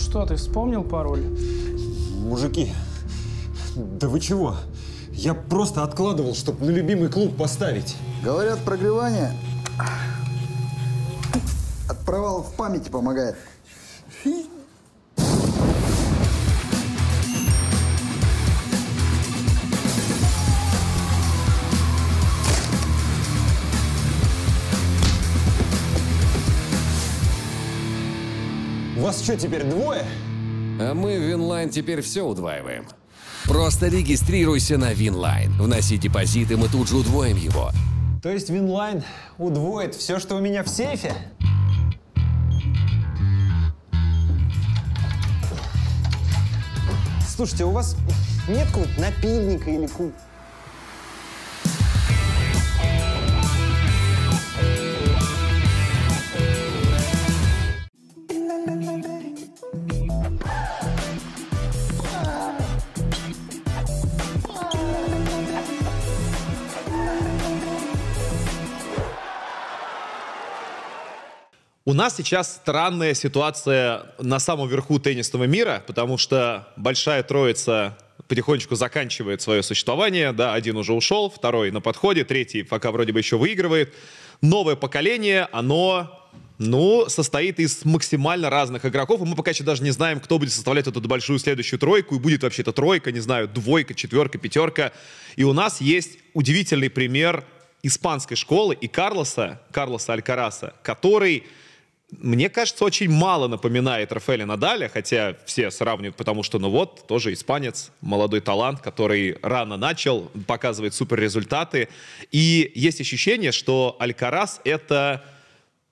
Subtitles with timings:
[0.00, 1.24] что, ты вспомнил пароль?
[2.16, 2.72] Мужики,
[3.76, 4.56] да вы чего?
[5.12, 7.96] Я просто откладывал, чтобы на любимый клуб поставить.
[8.24, 9.32] Говорят, прогревание
[11.88, 13.36] от провалов в памяти помогает.
[29.20, 30.04] Вас что, теперь двое?
[30.80, 32.86] А мы в Winline теперь все удваиваем.
[33.44, 35.52] Просто регистрируйся на Winline.
[35.52, 37.70] Вноси депозит, и мы тут же удвоим его.
[38.22, 39.02] То есть Winline
[39.38, 41.14] удвоит все, что у меня в сейфе?
[47.28, 47.96] Слушайте, у вас
[48.48, 50.12] нет какого-то напильника или ку...
[72.00, 79.42] нас сейчас странная ситуация на самом верху теннисного мира, потому что большая троица потихонечку заканчивает
[79.42, 80.32] свое существование.
[80.32, 83.92] Да, один уже ушел, второй на подходе, третий пока вроде бы еще выигрывает.
[84.40, 89.90] Новое поколение, оно ну, состоит из максимально разных игроков, и мы пока еще даже не
[89.90, 93.46] знаем, кто будет составлять эту большую следующую тройку, и будет вообще эта тройка, не знаю,
[93.46, 94.92] двойка, четверка, пятерка.
[95.36, 97.44] И у нас есть удивительный пример
[97.82, 101.44] испанской школы и Карлоса, Карлоса Алькараса, который
[102.12, 107.32] мне кажется, очень мало напоминает Рафаэля Надаля, хотя все сравнивают, потому что, ну вот, тоже
[107.32, 111.88] испанец, молодой талант, который рано начал, показывает супер результаты.
[112.32, 115.24] И есть ощущение, что Алькарас— это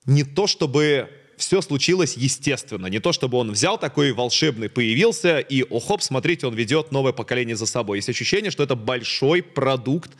[0.05, 2.87] не то, чтобы все случилось естественно.
[2.87, 7.13] Не то, чтобы он взял такой волшебный, появился, и, о, хоп, смотрите, он ведет новое
[7.13, 7.99] поколение за собой.
[7.99, 10.11] Есть ощущение, что это большой продукт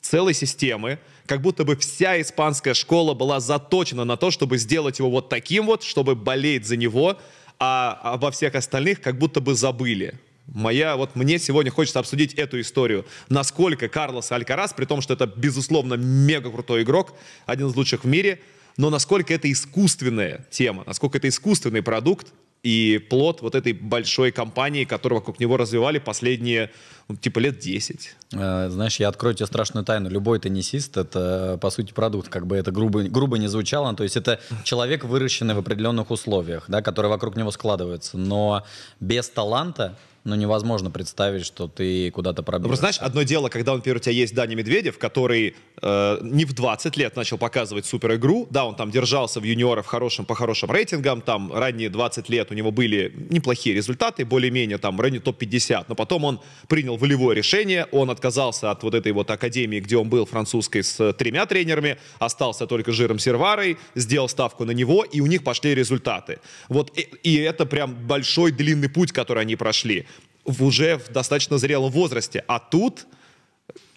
[0.00, 5.08] целой системы, как будто бы вся испанская школа была заточена на то, чтобы сделать его
[5.10, 7.20] вот таким вот, чтобы болеть за него,
[7.60, 10.18] а обо всех остальных как будто бы забыли.
[10.48, 13.06] Моя, вот мне сегодня хочется обсудить эту историю.
[13.28, 17.14] Насколько Карлос Алькарас, при том, что это, безусловно, мега крутой игрок,
[17.46, 18.40] один из лучших в мире,
[18.76, 22.32] но насколько это искусственная тема, насколько это искусственный продукт
[22.62, 26.70] и плод вот этой большой компании, которую вокруг него развивали последние,
[27.08, 28.16] ну, типа, лет 10.
[28.32, 30.10] Э, Знаешь, я открою тебе страшную тайну.
[30.10, 33.94] Любой теннисист— это, по сути, продукт, как бы это грубо, грубо не звучало.
[33.94, 38.18] То есть это человек, выращенный в определенных условиях, да, которые вокруг него складываются.
[38.18, 38.64] Но
[39.00, 42.68] без таланта ну, невозможно представить, что ты куда-то Ну, пробьешься.
[42.68, 46.52] просто знаешь, одно дело, когда, например, у тебя есть Даня Медведев, который э, не в
[46.52, 48.46] 20 лет начал показывать супер игру.
[48.50, 51.22] Да, он там держался в юниорах хорошим, по хорошим рейтингам.
[51.22, 55.86] Там ранние 20 лет у него были неплохие результаты, более-менее там в районе топ-50.
[55.88, 57.86] Но потом он принял волевое решение.
[57.90, 61.96] Он отказался от вот этой вот академии, где он был французской с тремя тренерами.
[62.18, 63.78] Остался только Жиром Серварой.
[63.94, 66.40] Сделал ставку на него, и у них пошли результаты.
[66.68, 70.06] Вот и, и это прям большой длинный путь, который они прошли
[70.50, 72.44] в уже в достаточно зрелом возрасте.
[72.48, 73.06] А тут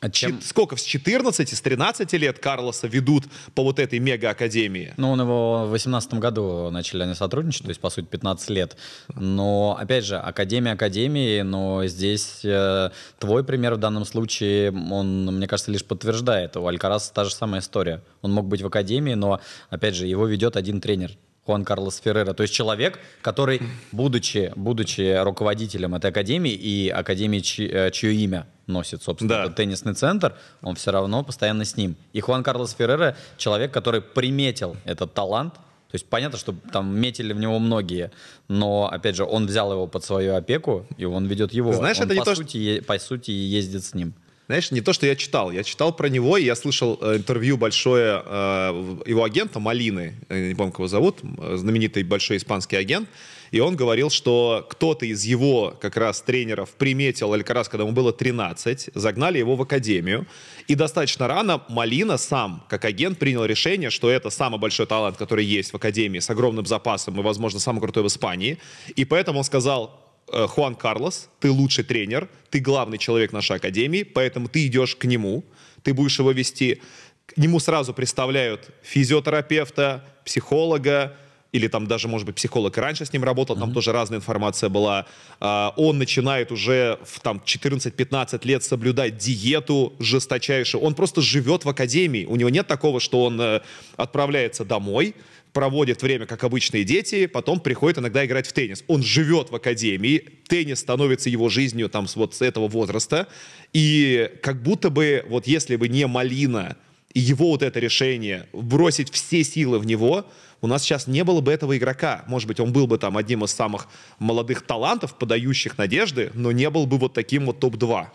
[0.01, 3.23] А чем- сколько, с 14, с 13 лет Карлоса ведут
[3.55, 4.93] по вот этой мега-академии?
[4.97, 8.75] Ну, он его в 2018 году начали они сотрудничать, то есть, по сути, 15 лет.
[9.15, 15.47] Но, опять же, Академия Академии, но здесь э, твой пример в данном случае, он, мне
[15.47, 16.57] кажется, лишь подтверждает.
[16.57, 18.03] У Алькараса та же самая история.
[18.21, 19.39] Он мог быть в Академии, но,
[19.69, 21.11] опять же, его ведет один тренер.
[21.45, 22.33] Хуан Карлос Феррера.
[22.33, 23.61] То есть человек, который,
[23.91, 29.43] будучи, будучи руководителем этой академии и академии, э, чье имя носит, собственно, Да.
[29.43, 31.95] этот теннисный центр, он все равно постоянно с ним.
[32.13, 35.55] И Хуан Карлос Феррера человек, который приметил этот талант.
[35.55, 38.09] То есть понятно, что там метили в него многие,
[38.47, 41.71] но, опять же, он взял его под свою опеку, и он ведет его.
[41.73, 44.13] Знаешь, Он, это не по, то, сути, е- по сути ездит с ним.
[44.53, 45.51] Знаешь, не то, что я читал.
[45.51, 50.50] Я читал про него, и я слышал э, интервью большое э, его агента Малины, э,
[50.50, 51.21] не помню, как его зовут,
[51.55, 53.09] знаменитый большой испанский агент,
[53.50, 58.13] и он говорил, что кто-то из его как раз тренеров приметил Алькарас, когда ему было
[58.13, 60.27] 13, загнали его в академию,
[60.67, 65.45] и достаточно рано Малина сам, как агент, принял решение, что это самый большой талант, который
[65.45, 68.59] есть в академии, с огромным запасом и, возможно, самый крутой в Испании,
[68.95, 74.47] и поэтому он сказал, Хуан Карлос, ты лучший тренер, ты главный человек нашей академии, поэтому
[74.47, 75.43] ты идешь к нему,
[75.83, 76.81] ты будешь его вести.
[77.25, 81.15] К нему сразу представляют физиотерапевта, психолога,
[81.53, 84.69] или там даже, может быть, психолог и раньше с ним работал, там тоже разная информация
[84.69, 85.05] была.
[85.39, 90.83] А, Он начинает уже в там 14-15 лет соблюдать диету жесточайшую.
[90.83, 92.25] Он просто живет в академии.
[92.25, 93.61] У него нет такого, что он э,
[93.97, 95.15] отправляется домой,
[95.53, 98.83] проводит время, как обычные дети, потом приходит иногда играть в теннис.
[98.88, 103.27] Он живет в академии, теннис становится его жизнью там вот с этого возраста,
[103.71, 106.75] и как будто бы вот если бы не Малина
[107.13, 110.25] и его вот это решение бросить все силы в него,
[110.63, 112.24] у нас сейчас не было бы этого игрока.
[112.25, 113.88] Может быть, он был бы там одним из самых
[114.18, 118.07] молодых талантов, подающих надежды, но не был бы вот таким вот топ-2.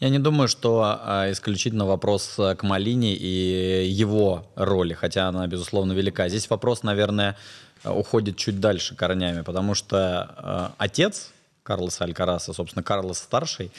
[0.00, 5.46] Я не думаю, что а, исключительно вопрос а, к Малине и его роли, хотя она,
[5.46, 6.28] безусловно, велика.
[6.28, 7.36] Здесь вопрос, наверное,
[7.84, 9.96] уходит чуть дальше корнями, потому что
[10.36, 11.30] а, отец
[11.62, 13.70] Карлоса Алькараса, собственно, Карлос старший,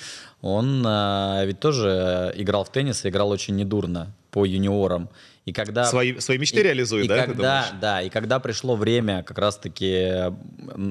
[0.41, 5.09] он а, ведь тоже играл в теннис и играл очень недурно по юниорам.
[5.45, 9.23] И когда Свои, свои мечты и- реализует, и да, Когда, да, и когда пришло время
[9.23, 10.31] как раз-таки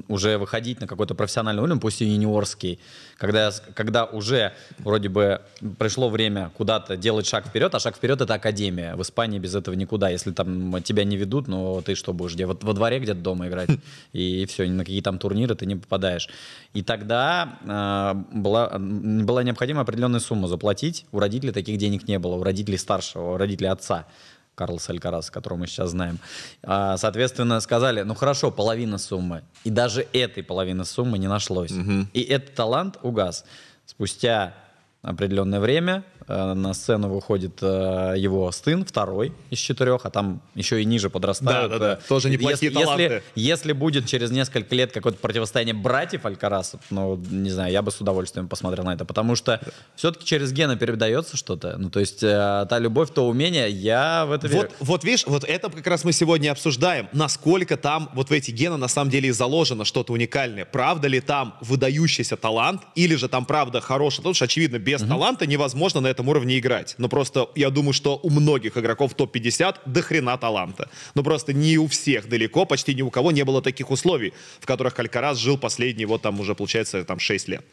[0.08, 2.78] уже выходить на какой-то профессиональный уровень, пусть и юниорский,
[3.16, 5.40] когда, когда уже вроде бы
[5.78, 8.94] пришло время куда-то делать шаг вперед, а шаг вперед это академия.
[8.94, 10.10] В Испании без этого никуда.
[10.10, 12.58] Если там тебя не ведут, ну ты что будешь делать?
[12.58, 13.70] Вот во дворе где-то дома играть,
[14.12, 16.28] и все, ни на какие там турниры ты не попадаешь.
[16.74, 21.06] И тогда а, была, была необходима определенная сумма заплатить.
[21.10, 24.06] У родителей таких денег не было, у родителей старшего, у родителей отца.
[24.54, 26.18] Карлоса Алькараса, которого мы сейчас знаем.
[26.62, 29.42] А, Соответственно, сказали, ну хорошо, половина суммы.
[29.64, 31.72] И даже этой половины суммы не нашлось.
[32.12, 33.44] И этот талант угас.
[33.86, 34.54] Спустя
[35.02, 40.80] определенное время э, на сцену выходит э, его сын, второй из четырех, а там еще
[40.80, 41.72] и ниже подрастают.
[41.72, 43.02] Да-да-да, Э, тоже неплохие если, таланты.
[43.02, 47.90] Если, если будет через несколько лет какое-то противостояние братьев Алькарасов, ну, не знаю, я бы
[47.90, 49.60] с удовольствием посмотрел на это, потому что
[49.96, 51.76] все-таки через гены передается что-то.
[51.78, 54.70] Ну, то есть та любовь, то умение, я в это верю.
[54.78, 58.52] Вот, вот видишь, вот это как раз мы сегодня обсуждаем, насколько там вот в эти
[58.52, 60.64] гены на самом деле и заложено что-то уникальное.
[60.64, 65.46] Правда ли там выдающийся талант, или же там правда хороший, потому что, очевидно, без таланта
[65.46, 66.94] невозможно на этом уровне играть.
[66.98, 70.88] Но просто я думаю, что у многих игроков топ-50 до хрена таланта.
[71.14, 74.66] Но просто не у всех далеко, почти ни у кого не было таких условий, в
[74.66, 77.64] которых Алькарас жил последние вот там уже, получается, там 6 лет.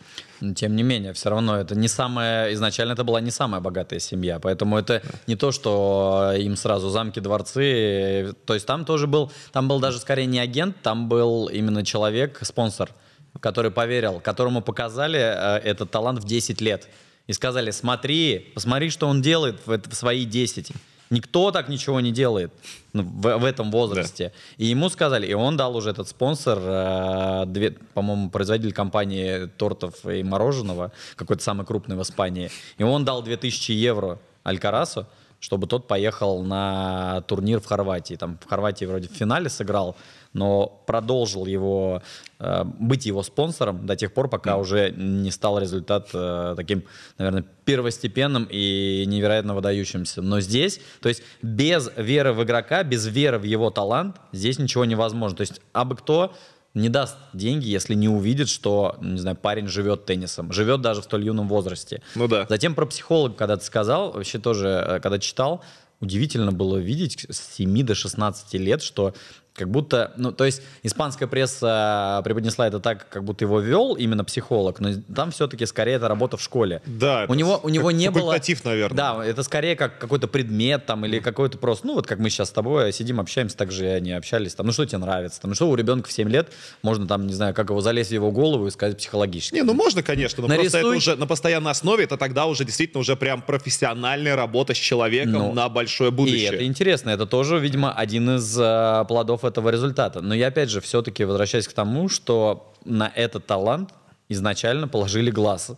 [0.42, 4.00] Но, Тем не менее, все равно это не самая, изначально это была не самая богатая
[4.00, 9.32] семья, поэтому это не то, что им сразу замки, дворцы, то есть там тоже был,
[9.52, 12.92] там был даже скорее не агент, там был именно человек, спонсор,
[13.40, 16.88] который поверил, которому показали э, этот талант в 10 лет
[17.30, 20.72] и сказали, смотри, посмотри, что он делает в, в свои 10.
[21.12, 22.52] Никто так ничего не делает
[22.92, 24.34] ну, в, в этом возрасте.
[24.58, 30.08] И ему сказали, и он дал уже этот спонсор, э, две- по-моему, производитель компании тортов
[30.08, 32.50] и мороженого, какой-то самый крупный в Испании.
[32.80, 35.06] И он дал 2000 евро Алькарасу,
[35.40, 38.16] чтобы тот поехал на турнир в Хорватии.
[38.16, 39.96] Там в Хорватии вроде в финале сыграл,
[40.40, 42.02] но продолжил его
[42.40, 46.86] э, быть его спонсором до тех пор, пока уже не стал результат э, таким,
[47.18, 50.22] наверное, первостепенным и невероятно выдающимся.
[50.22, 54.86] Но здесь, то есть без веры в игрока, без веры в его талант, здесь ничего
[54.86, 55.36] невозможно.
[55.36, 56.34] То есть абы кто
[56.74, 61.04] не даст деньги, если не увидит, что, не знаю, парень живет теннисом, живет даже в
[61.04, 62.02] столь юном возрасте.
[62.16, 62.46] Ну да.
[62.48, 65.62] Затем про психолога, когда ты сказал, вообще тоже, э, когда читал,
[66.00, 69.14] удивительно было видеть с 7 до 16 лет, что
[69.60, 74.24] как будто, ну, то есть испанская пресса преподнесла это так, как будто его вел именно
[74.24, 76.82] психолог, но там все-таки скорее это работа в школе.
[76.86, 78.36] Да, у него, у него не было...
[78.64, 78.96] наверное.
[78.98, 82.50] Да, это скорее как какой-то предмет там или какой-то просто, ну, вот как мы сейчас
[82.50, 85.50] с тобой сидим, общаемся, так же и они общались, там, ну, что тебе нравится, там,
[85.52, 88.14] ну, что у ребенка в 7 лет, можно там, не знаю, как его залезть в
[88.14, 89.56] его голову и сказать психологически.
[89.56, 90.98] Не, ну можно, конечно, но просто это Нарисуй.
[90.98, 95.54] уже на постоянной основе, это тогда уже действительно уже прям профессиональная работа с человеком Ну,
[95.54, 96.46] на большое И будущее.
[96.54, 100.22] это интересно, это тоже, видимо, один из э, плодов этого результата.
[100.22, 103.90] Но я опять же все-таки возвращаюсь к тому, что на этот талант
[104.30, 105.72] изначально положили глаз.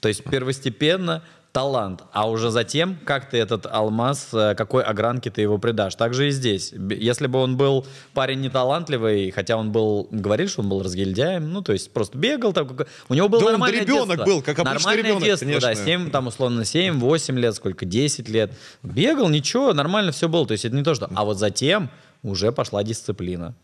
[0.00, 5.42] То есть первостепенно талант, а уже затем, как ты этот алмаз, э, какой огранке ты
[5.42, 5.94] его придашь.
[5.94, 6.72] Так же и здесь.
[6.72, 11.60] Если бы он был парень неталантливый, хотя он был, говорили, что он был разгильдяем, ну,
[11.60, 12.68] то есть просто бегал, там,
[13.08, 14.24] у него было Да он нормальное ребенок детство.
[14.24, 15.84] был, как обычный Нормальное ребенок, детство, да, конечно.
[15.84, 18.52] 7 там условно 7-8 лет, сколько, 10 лет.
[18.82, 20.46] Бегал, ничего, нормально все было.
[20.46, 21.10] То есть это не то, что...
[21.14, 21.90] А вот затем
[22.22, 23.54] уже пошла дисциплина.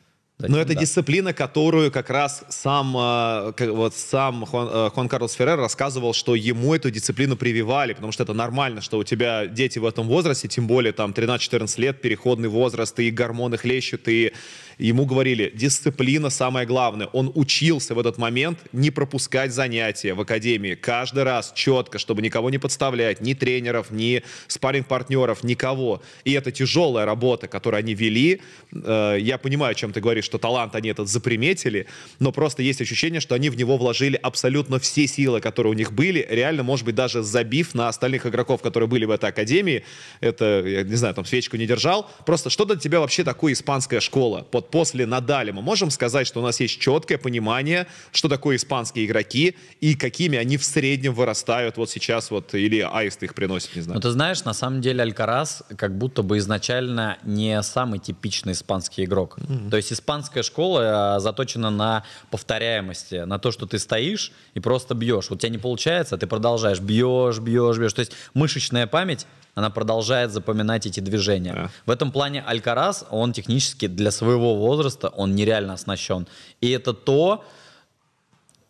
[0.41, 0.81] Затем, Но это да.
[0.81, 6.37] дисциплина, которую как раз сам, э, вот сам Хуан, э, Хуан Карлос Феррер рассказывал, что
[6.37, 10.47] ему эту дисциплину прививали, потому что это нормально, что у тебя дети в этом возрасте,
[10.47, 14.33] тем более там 13-14 лет, переходный возраст, и гормоны хлещут, и,
[14.79, 17.09] ему говорили, дисциплина самое главное.
[17.09, 20.75] Он учился в этот момент не пропускать занятия в академии.
[20.75, 26.03] Каждый раз четко, чтобы никого не подставлять, ни тренеров, ни спарринг-партнеров, никого.
[26.25, 28.41] И это тяжелая работа, которую они вели.
[28.73, 31.87] Э, Я понимаю, о чем ты говоришь, что талант они этот заприметили,
[32.19, 35.93] но просто есть ощущение, что они в него вложили абсолютно все силы, которые у них
[35.93, 39.85] были, реально, может быть, даже забив на остальных игроков, которые были в этой академии.
[40.21, 42.11] Это, я не знаю, там свечку не держал.
[42.27, 44.47] Просто что для тебя вообще такое испанская школа?
[44.69, 49.07] Вот после Надаля мы можем сказать, что у нас есть четкое понимание, что такое испанские
[49.07, 53.83] игроки и какими они в среднем вырастают вот сейчас вот, или аист их приносит, не
[53.83, 53.97] знаю.
[53.97, 59.05] Ну, ты знаешь, на самом деле Алькарас как будто бы изначально не самый типичный испанский
[59.05, 59.37] игрок.
[59.71, 64.95] То есть испанская школа а, заточена на повторяемости, на то, что ты стоишь и просто
[64.95, 65.31] бьешь.
[65.31, 67.93] Вот у тебя не получается, а ты продолжаешь, бьешь, бьешь, бьешь.
[67.93, 71.53] То есть мышечная память, она продолжает запоминать эти движения.
[71.53, 71.71] Да.
[71.87, 76.27] В этом плане Алькарас, он технически для своего возраста, он нереально оснащен.
[76.61, 77.45] И это то,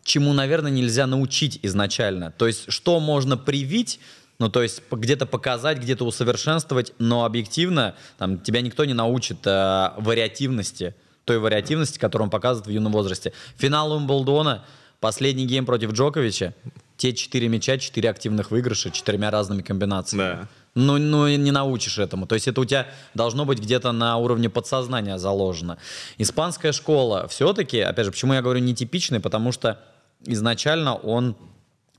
[0.03, 2.31] чему, наверное, нельзя научить изначально.
[2.31, 3.99] То есть, что можно привить,
[4.39, 9.91] ну, то есть, где-то показать, где-то усовершенствовать, но объективно там, тебя никто не научит э,
[9.97, 10.95] вариативности,
[11.25, 13.33] той вариативности, которую он показывает в юном возрасте.
[13.57, 14.65] Финал Умблдона,
[14.99, 16.55] последний гейм против Джоковича,
[16.97, 20.21] те четыре мяча, четыре активных выигрыша, четырьмя разными комбинациями.
[20.21, 20.47] Да.
[20.75, 22.27] Ну, ну, не научишь этому.
[22.27, 25.77] То есть это у тебя должно быть где-то на уровне подсознания заложено.
[26.17, 29.79] Испанская школа все-таки, опять же, почему я говорю нетипичный, потому что
[30.25, 31.35] изначально он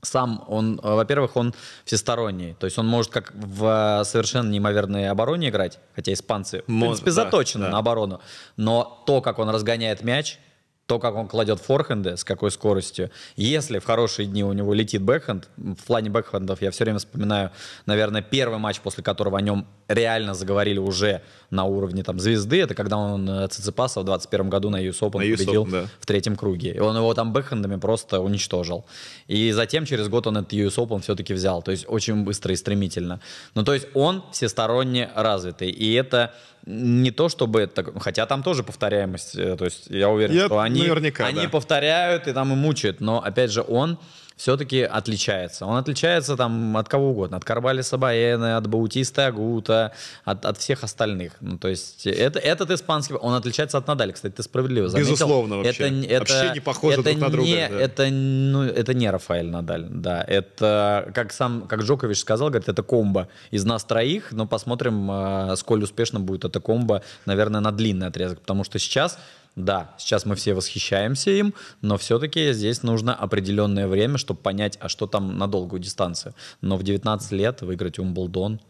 [0.01, 1.53] сам, он, э, во-первых, он
[1.85, 2.55] всесторонний.
[2.59, 7.11] То есть он может как в э, совершенно неимоверной обороне играть, хотя испанцы, в принципе,
[7.11, 7.71] да, заточены да.
[7.71, 8.19] на оборону.
[8.57, 10.39] Но то, как он разгоняет мяч,
[10.85, 13.11] то, как он кладет форхенды, с какой скоростью.
[13.37, 17.51] Если в хорошие дни у него летит бэкхенд, в плане бэкхендов я все время вспоминаю,
[17.85, 22.75] наверное, первый матч, после которого о нем реально заговорили уже на уровне там звезды, это
[22.75, 25.87] когда он э, Циципаса в 21 году на US Open На US победил Open, да.
[25.99, 26.71] в третьем круге.
[26.71, 28.85] И он его там бэкхендами просто уничтожил.
[29.27, 31.61] И затем через год он этот US Open все-таки взял.
[31.61, 33.21] То есть очень быстро и стремительно.
[33.55, 35.69] Ну, то есть он всесторонне развитый.
[35.69, 36.33] И это
[36.65, 37.61] не то, чтобы...
[37.61, 39.35] это- хотя там тоже повторяемость.
[39.35, 41.49] э, То есть я уверен, Я- что они, наверняка, они да.
[41.49, 43.01] повторяют и там и мучают.
[43.01, 43.97] Но, опять же, он
[44.41, 45.67] все-таки отличается.
[45.67, 47.37] Он отличается там от кого угодно.
[47.37, 49.91] От Карбалиса Баэна, от Баутиста Агута,
[50.25, 51.33] от, от всех остальных.
[51.41, 53.13] Ну, то есть это, этот испанский...
[53.13, 55.11] Он отличается от Надаля, кстати, ты справедливо заметил.
[55.11, 55.83] Безусловно, вообще.
[55.83, 57.79] Это, это, Вообще не похожи это друг на друга, не- да.
[57.79, 60.23] Это, ну, это не Рафаэль Надаль, да.
[60.27, 65.55] Это, как сам, как Джокович сказал, говорит, это комбо из нас троих, но посмотрим, а,
[65.55, 69.19] сколь успешно будет это комбо, наверное, на длинный отрезок, потому что сейчас
[69.55, 74.87] да, сейчас мы все восхищаемся им, но все-таки здесь нужно определенное время, чтобы понять, а
[74.87, 76.33] что там на долгую дистанцию.
[76.61, 78.61] Но в 19 лет выиграть Умблдон,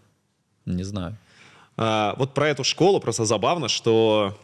[0.65, 1.17] не знаю.
[1.77, 4.37] А, вот про эту школу просто забавно, что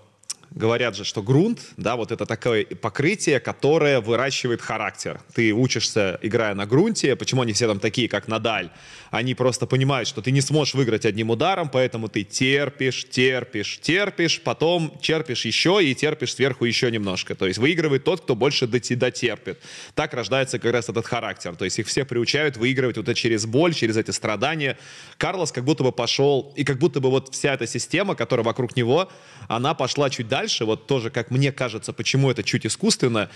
[0.51, 5.20] говорят же, что грунт, да, вот это такое покрытие, которое выращивает характер.
[5.34, 8.70] Ты учишься, играя на грунте, почему они все там такие, как Надаль?
[9.12, 14.42] Они просто понимают, что ты не сможешь выиграть одним ударом, поэтому ты терпишь, терпишь, терпишь,
[14.42, 17.36] потом терпишь еще и терпишь сверху еще немножко.
[17.36, 19.60] То есть выигрывает тот, кто больше дотерпит.
[19.96, 21.56] Так рождается как раз этот характер.
[21.56, 24.77] То есть их все приучают выигрывать вот это через боль, через эти страдания.
[25.18, 28.75] Карлос как будто бы пошел, и как будто бы вот вся эта система, которая вокруг
[28.75, 29.10] него,
[29.48, 30.37] она пошла чуть дальше.
[30.65, 33.29] Вот тоже, как мне кажется, почему это чуть искусственно.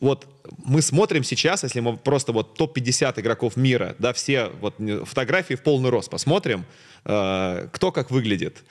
[0.00, 0.26] Вот
[0.64, 4.74] мы смотрим сейчас, если мы просто вот топ-50 игроков мира, да, все вот
[5.04, 6.64] фотографии в полный рост посмотрим,
[7.04, 8.64] э, кто как выглядит.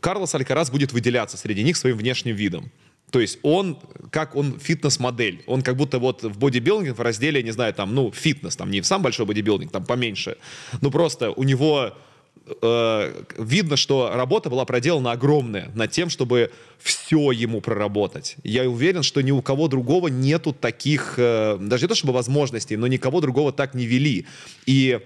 [0.00, 2.70] Карлос Алькарас будет выделяться среди них своим внешним видом.
[3.10, 3.78] То есть он,
[4.10, 8.12] как он фитнес-модель, он как будто вот в бодибилдинге в разделе, не знаю, там, ну,
[8.12, 10.36] фитнес, там не сам большой бодибилдинг, там поменьше,
[10.80, 11.94] ну просто у него
[12.62, 18.36] э, видно, что работа была проделана огромная над тем, чтобы все ему проработать.
[18.42, 22.76] Я уверен, что ни у кого другого нету таких, э, даже не то чтобы возможностей,
[22.76, 24.26] но никого другого так не вели.
[24.66, 25.00] И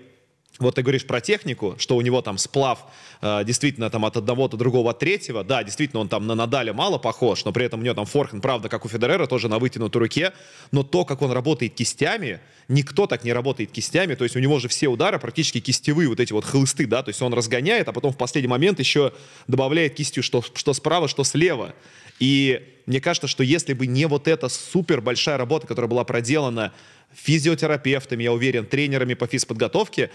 [0.58, 2.84] вот ты говоришь про технику, что у него там сплав
[3.20, 5.44] э, действительно там от одного до другого, от третьего.
[5.44, 8.42] Да, действительно, он там на Надаля мало похож, но при этом у него там форхенд,
[8.42, 10.32] правда, как у Федерера, тоже на вытянутой руке.
[10.70, 14.14] Но то, как он работает кистями, никто так не работает кистями.
[14.14, 17.02] То есть у него же все удары практически кистевые, вот эти вот хлысты, да.
[17.02, 19.12] То есть он разгоняет, а потом в последний момент еще
[19.48, 21.74] добавляет кистью что, что справа, что слева.
[22.18, 26.72] И мне кажется, что если бы не вот эта супер большая работа, которая была проделана
[27.14, 30.10] физиотерапевтами, я уверен, тренерами по физподготовке,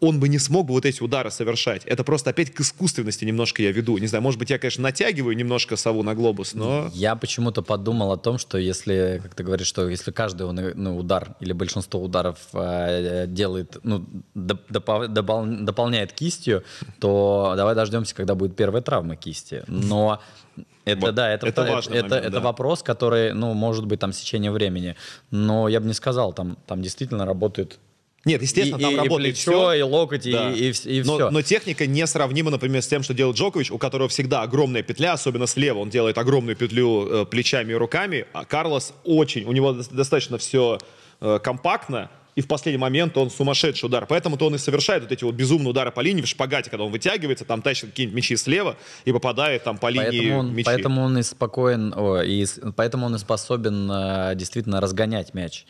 [0.00, 1.84] он бы не смог бы вот эти удары совершать.
[1.84, 3.98] Это просто опять к искусственности немножко я веду.
[3.98, 6.90] Не знаю, может быть, я, конечно, натягиваю немножко сову на глобус, но...
[6.92, 11.36] Я почему-то подумал о том, что если, как ты говоришь, что если каждый ну, удар
[11.40, 16.62] или большинство ударов э, делает, ну, доп- допол- допол- дополняет кистью,
[17.00, 19.62] то давай дождемся, когда будет первая травма кисти.
[19.66, 20.20] Но
[20.84, 21.14] Это Вот.
[21.14, 22.40] да, это, это это, это, момент, это да.
[22.40, 24.94] вопрос, который, ну, может быть, там сечение времени.
[25.32, 27.78] Но я бы не сказал, там, там действительно работает
[28.26, 29.72] Нет, естественно, и, там и- и работает плечо, всё.
[29.72, 30.50] и локоть, и- Да.
[30.52, 31.30] и, вс- и но, все.
[31.30, 35.46] но техника несравнима, например, с тем, что делает Джокович, у которого всегда огромная петля, особенно
[35.46, 35.78] слева.
[35.78, 40.36] Он делает огромную петлю э, плечами и руками, а Карлос очень, у него дос- достаточно
[40.38, 40.78] все
[41.42, 44.04] компактно, и в последний момент он сумасшедший удар.
[44.04, 46.92] Поэтому-то он и совершает вот эти вот безумные удары по линии в шпагате, когда он
[46.92, 50.64] вытягивается, там тащит какие-нибудь мячи слева и попадает там по линии Поэтому он, мячи.
[50.66, 52.44] поэтому он и спокоен, о, и
[52.76, 55.64] поэтому он и способен э, действительно разгонять мяч.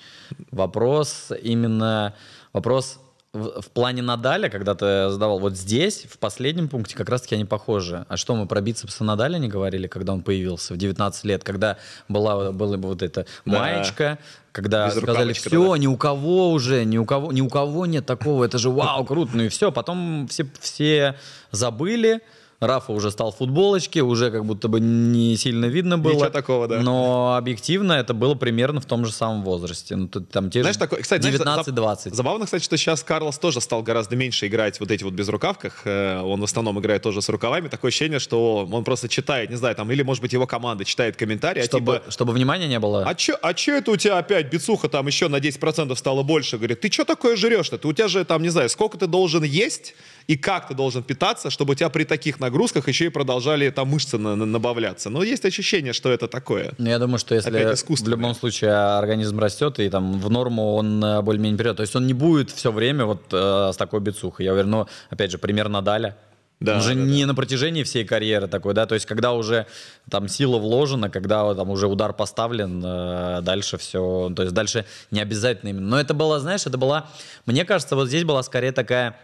[0.51, 2.15] Вопрос именно
[2.57, 2.99] вопрос
[3.35, 7.45] в, в плане Надаля, когда ты задавал вот здесь, в последнем пункте, как раз-таки они
[7.45, 8.07] похожи.
[8.09, 11.77] А что, мы про бицепсы Надаля не говорили, когда он появился в 19 лет, когда
[12.09, 13.59] была, была вот эта Да.
[13.59, 14.19] маечка,
[14.53, 15.79] когда Без сказали, все, да-да.
[15.79, 19.05] ни у кого уже, ни у кого, ни у кого нет такого, это же вау,
[19.05, 19.71] круто, ну и все.
[19.71, 21.17] Потом все, все
[21.51, 22.21] забыли,
[22.61, 26.13] Рафа уже стал в футболочке, уже как будто бы не сильно видно было.
[26.15, 26.81] Ничего такого, да.
[26.81, 29.95] Но объективно это было примерно в том же самом возрасте.
[29.97, 32.15] Ну, тут там те Знаешь, же такой, кстати, знаешь, за- 19-20.
[32.15, 35.83] Забавно, кстати, что сейчас Карлос тоже стал гораздо меньше играть вот эти вот безрукавках.
[35.85, 37.69] Э, Он в основном играет тоже с рукавами.
[37.69, 41.17] Такое ощущение, что он просто читает, не знаю, там, или, может быть, его команда читает
[41.17, 43.05] комментарии, а чтобы, типа, чтобы внимания не было.
[43.07, 46.57] а чё, а чё это у тебя опять бицуха там еще на 10% стало больше?
[46.57, 47.77] Говорит, ты что такое жрешь-то?
[47.79, 49.95] Ты, у тебя же там, не знаю, сколько ты должен есть
[50.27, 53.89] и как ты должен питаться, чтобы у тебя при таких нагрузках еще и продолжали там
[53.89, 55.09] мышцы на- на- набавляться.
[55.11, 56.73] Но есть ощущение, что это такое.
[56.79, 61.03] Ну, я думаю, что если в любом случае организм растет, и там в норму он
[61.05, 61.77] э, более-менее перейдет.
[61.77, 64.47] То есть он не будет все время вот э, с такой бицухой.
[64.47, 66.17] Я уверен, но, опять же, пример Надаля.
[66.59, 69.67] Да, он же да, не на протяжении всей карьеры такой, да, то есть когда уже
[70.11, 75.21] там сила вложена, когда там уже удар поставлен, э, дальше все, то есть дальше не
[75.21, 75.87] обязательно именно.
[75.87, 77.11] Но это было, знаешь, это была,
[77.45, 79.17] мне кажется, вот здесь была скорее такая,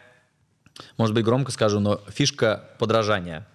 [0.97, 3.47] может быть, громко скажу, но фишка подражания.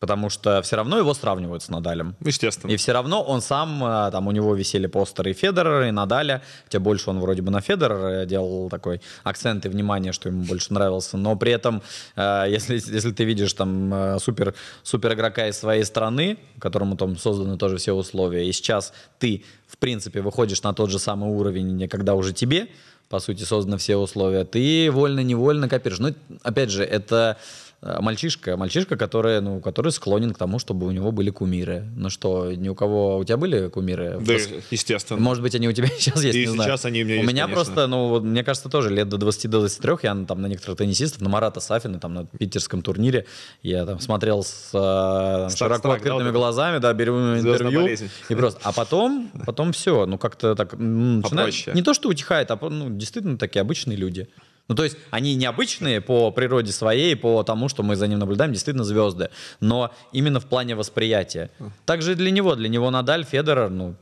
[0.00, 2.16] Потому что все равно его сравнивают с Надалем.
[2.24, 2.70] Естественно.
[2.70, 6.42] И все равно он сам, э, там у него висели постеры и Федерера, и Надаля,
[6.64, 10.72] хотя больше он вроде бы на Федерера делал такой акцент и внимание, что ему больше
[10.72, 11.82] нравился, но при этом,
[12.16, 17.18] э, если, если ты видишь там э, супер, супер игрока из своей страны, которому там
[17.18, 21.86] созданы тоже все условия, и сейчас ты, в принципе, выходишь на тот же самый уровень,
[21.90, 22.68] когда уже тебе,
[23.10, 25.98] по сути, созданы все условия, ты вольно-невольно копируешь.
[25.98, 26.10] Но,
[26.42, 27.36] опять же, это
[27.82, 31.84] мальчишка, мальчишка, который, ну, который склонен к тому, чтобы у него были кумиры.
[31.96, 33.16] Ну что, ни у кого...
[33.18, 34.18] У тебя были кумиры?
[34.20, 35.18] Да, Пос- естественно.
[35.18, 36.70] Может быть, они у тебя сейчас есть, И не знаю.
[36.70, 37.64] сейчас они у меня У есть, меня конечно.
[37.64, 41.22] просто, ну, вот, мне кажется, тоже лет до 20-23 я ну, там на некоторых теннисистов,
[41.22, 43.24] на Марата Сафина, там на питерском турнире,
[43.62, 46.32] я там смотрел с э, там, Стар- широко да, открытыми это?
[46.32, 47.80] глазами, да, беру интервью.
[47.80, 48.10] болезнь.
[48.28, 52.58] И просто, а потом, потом все, ну как-то так, начинает- не то, что утихает, а
[52.60, 54.28] ну, действительно такие обычные люди.
[54.70, 58.52] Ну, то есть они необычные по природе своей, по тому, что мы за ним наблюдаем,
[58.52, 59.30] действительно звезды.
[59.58, 61.50] Но именно в плане восприятия.
[61.84, 62.54] Также и для него.
[62.54, 63.96] Для него Надаль, Федерер, ну,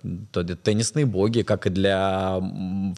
[0.63, 2.39] теннисные боги, как и для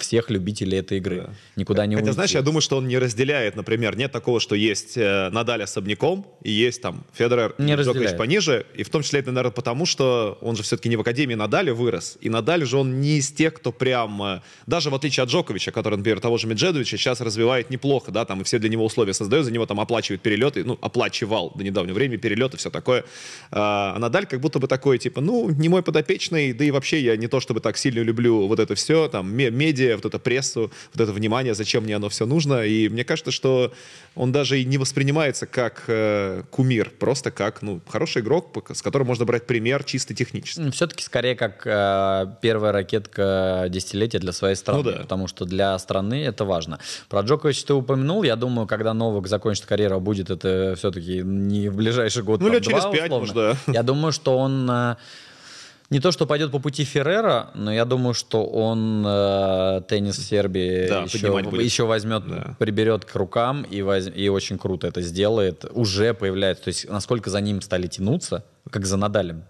[0.01, 1.31] всех любителей этой игры.
[1.55, 2.15] Никуда не Хотя, уйти.
[2.15, 6.27] знаешь, я думаю, что он не разделяет, например, нет такого, что есть э, Надаль особняком,
[6.43, 10.39] и есть там Федерер Не Джокович пониже, и в том числе это, наверное, потому, что
[10.41, 13.55] он же все-таки не в Академии Надаля вырос, и Надаль же он не из тех,
[13.55, 18.11] кто прям, даже в отличие от Джоковича, который, например, того же Меджедовича сейчас развивает неплохо,
[18.11, 21.53] да, там и все для него условия создают, за него там оплачивают перелеты, ну, оплачивал
[21.55, 23.05] до недавнего времени перелеты, все такое.
[23.51, 27.17] А Надаль как будто бы такой, типа, ну, не мой подопечный, да и вообще я
[27.17, 30.71] не то чтобы так сильно люблю вот это все, там, ме- медиа, вот это прессу,
[30.95, 33.73] вот это внимание, зачем мне оно все нужно, и мне кажется, что
[34.15, 39.09] он даже и не воспринимается как э, кумир, просто как, ну, хороший игрок, с которым
[39.09, 40.71] можно брать пример чисто технически.
[40.71, 44.99] Все-таки скорее как э, первая ракетка десятилетия для своей страны, Ну да.
[44.99, 46.79] потому что для страны это важно.
[47.09, 51.77] Про Джоковича ты упомянул, я думаю, когда Новак закончит карьеру, будет это все-таки не в
[51.77, 53.19] ближайший год, Ну, там, лет через два, пять, условно.
[53.21, 53.35] может,
[53.67, 53.73] да.
[53.73, 54.97] Я думаю, что он э,
[55.91, 60.23] не то, что пойдет по пути Феррера, но я думаю, что он э, теннис в
[60.25, 61.19] Сербии Да, еще,
[61.65, 62.57] еще возьмет, Да.
[62.59, 65.65] приберет к рукам и, воз- и очень круто это сделает.
[65.73, 69.45] Уже появляется, то есть насколько за ним стали тянуться, как за Надалем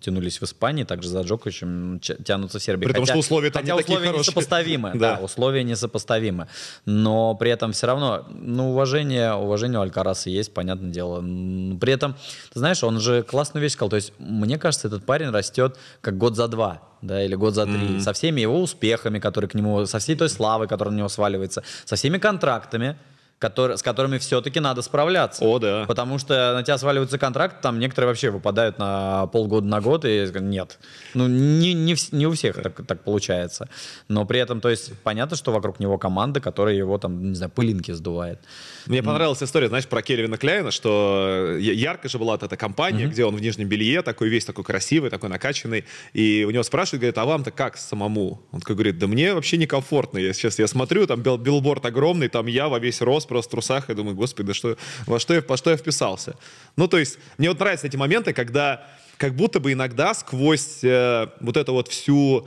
[0.00, 2.86] тянулись в Испании, также за Джоковичем тянутся в Сербии.
[2.86, 4.20] При том, что условия там хотя не такие условия хорошие.
[4.32, 5.16] несопоставимы, Да.
[5.16, 6.48] да, условия несопоставимы.
[6.84, 11.20] Но при этом все равно, ну, уважение, уважение у Алькараса есть, понятное дело.
[11.20, 12.14] При этом,
[12.52, 13.90] ты знаешь, он же классную вещь сказал.
[13.90, 16.82] То есть, мне кажется, этот парень растет как год за два.
[17.02, 20.30] Да, или год за три, со всеми его успехами, которые к нему, со всей той
[20.30, 22.96] славой, которая на него сваливается, со всеми контрактами,
[23.44, 25.44] который, с которыми все-таки надо справляться.
[25.44, 25.84] О, да.
[25.86, 30.26] Потому что на тебя сваливаются контракты, там некоторые вообще выпадают на полгода, на год, и
[30.40, 30.78] нет.
[31.12, 33.68] Ну, не, не, не у всех так, так получается.
[34.08, 37.50] Но при этом, то есть, понятно, что вокруг него команда, которая его там, не знаю,
[37.50, 38.38] пылинки сдувает.
[38.86, 43.26] Мне понравилась история, знаешь, про Кельвина Кляйна, что я- ярко же была эта компания, где
[43.26, 47.18] он в нижнем белье, такой весь такой красивый, такой накачанный, и у него спрашивают, говорит,
[47.18, 48.40] а вам-то как самому?
[48.52, 52.28] Он такой говорит, да мне вообще некомфортно, я сейчас я смотрю, там бил- билборд огромный,
[52.28, 55.34] там я во весь рост, просто в трусах, и думаю, господи, да что, во что
[55.34, 56.36] я, во что я вписался?
[56.76, 61.26] Ну, то есть, мне вот нравятся эти моменты, когда как будто бы иногда сквозь э,
[61.40, 62.46] вот эту вот всю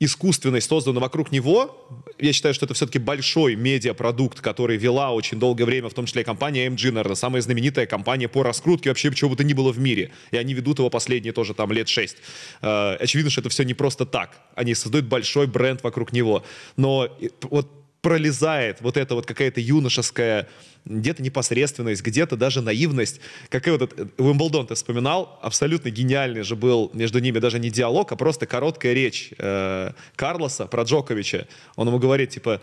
[0.00, 1.88] искусственность, созданную вокруг него.
[2.18, 6.22] Я считаю, что это все-таки большой медиапродукт, который вела очень долгое время, в том числе
[6.22, 9.72] и компания MG, наверное, самая знаменитая компания по раскрутке вообще чего бы то ни было
[9.72, 10.12] в мире.
[10.30, 12.18] И они ведут его последние тоже там лет шесть.
[12.62, 14.40] Э, Очевидно, что это все не просто так.
[14.54, 16.44] Они создают большой бренд вокруг него.
[16.76, 17.08] Но
[17.50, 17.68] вот
[18.08, 20.48] пролезает вот эта вот какая-то юношеская
[20.86, 23.20] где-то непосредственность, где-то даже наивность.
[23.50, 27.58] Как и вот этот э, Уимблдон ты вспоминал, абсолютно гениальный же был между ними даже
[27.58, 31.48] не диалог, а просто короткая речь э, Карлоса про Джоковича.
[31.76, 32.62] Он ему говорит, типа,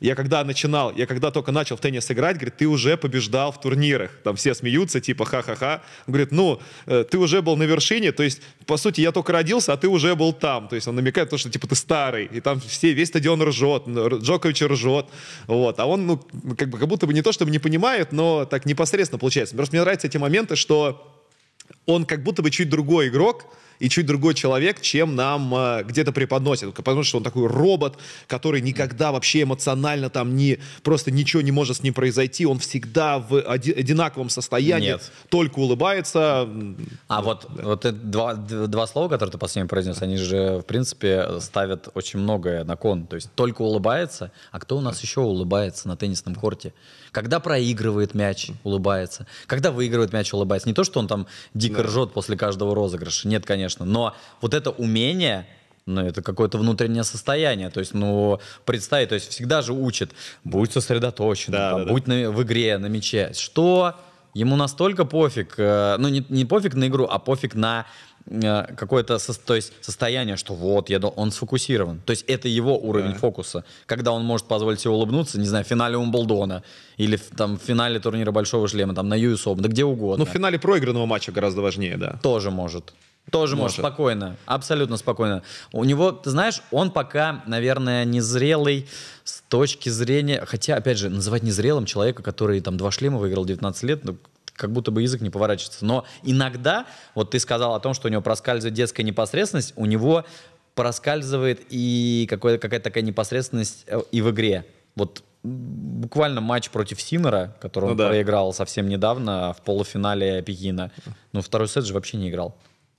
[0.00, 3.60] я когда начинал, я когда только начал в теннис играть, говорит, ты уже побеждал в
[3.60, 4.10] турнирах.
[4.22, 5.82] Там все смеются, типа, ха-ха-ха.
[6.06, 9.72] Говорит, ну, э, ты уже был на вершине, то есть, по сути, я только родился,
[9.72, 10.68] а ты уже был там.
[10.68, 12.26] То есть он намекает на то, что, типа, ты старый.
[12.26, 15.06] И там все, весь стадион ржет, Джокович ржет.
[15.46, 15.80] Вот.
[15.80, 16.18] А он, ну,
[16.56, 19.56] как, бы, как будто бы не то, чтобы не понимает, но так непосредственно получается.
[19.56, 21.12] Просто мне нравятся эти моменты, что
[21.86, 23.46] он как будто бы чуть другой игрок
[23.78, 26.74] и чуть другой человек, чем нам э, где-то преподносят.
[26.74, 31.78] Потому что он такой робот, который никогда вообще эмоционально там не, просто ничего не может
[31.78, 32.46] с ним произойти.
[32.46, 35.10] Он всегда в оди- одинаковом состоянии, Нет.
[35.28, 36.48] только улыбается.
[37.08, 41.40] А вот, вот это два, два слова, которые ты последним произнес, они же, в принципе,
[41.40, 43.06] ставят очень многое на кон.
[43.06, 46.72] То есть только улыбается, а кто у нас еще улыбается на теннисном корте?
[47.16, 49.26] Когда проигрывает мяч, улыбается.
[49.46, 50.68] Когда выигрывает мяч, улыбается.
[50.68, 53.26] Не то, что он там дико ржет после каждого розыгрыша.
[53.26, 53.86] Нет, конечно.
[53.86, 55.46] Но вот это умение
[55.86, 57.70] ну, это какое-то внутреннее состояние.
[57.70, 60.10] То есть, ну, представить, то есть всегда же учат,
[60.44, 61.92] будь сосредоточен, Да, там, да, да.
[61.92, 63.32] будь на- в игре, на мяче.
[63.34, 63.94] Что?
[64.36, 67.86] Ему настолько пофиг, э, ну, не, не пофиг на игру, а пофиг на
[68.26, 72.02] э, какое-то то есть состояние, что вот, я, он сфокусирован.
[72.04, 73.64] То есть это его уровень фокуса.
[73.86, 76.62] Когда он может позволить себе улыбнуться, не знаю, в финале Умблдона
[76.98, 80.26] или в, там, в финале турнира Большого Шлема, там, на US Open, да где угодно.
[80.26, 82.18] Ну, в финале проигранного матча гораздо важнее, да.
[82.22, 82.92] Тоже может.
[83.30, 83.78] Тоже может.
[83.78, 83.78] Может.
[83.78, 85.42] спокойно, абсолютно спокойно.
[85.72, 88.86] У него, ты знаешь, он пока, наверное, незрелый
[89.48, 94.04] точки зрения, хотя, опять же, называть незрелым человека, который там два шлема выиграл 19 лет,
[94.04, 94.16] ну,
[94.54, 95.84] как будто бы язык не поворачивается.
[95.84, 100.24] Но иногда, вот ты сказал о том, что у него проскальзывает детская непосредственность, у него
[100.74, 104.66] проскальзывает и какая-то такая непосредственность э, и в игре.
[104.94, 108.08] Вот буквально матч против Синера, который Ну он да.
[108.08, 110.90] проиграл совсем недавно в полуфинале Пекина.
[111.32, 112.56] Ну, второй сет же вообще не играл.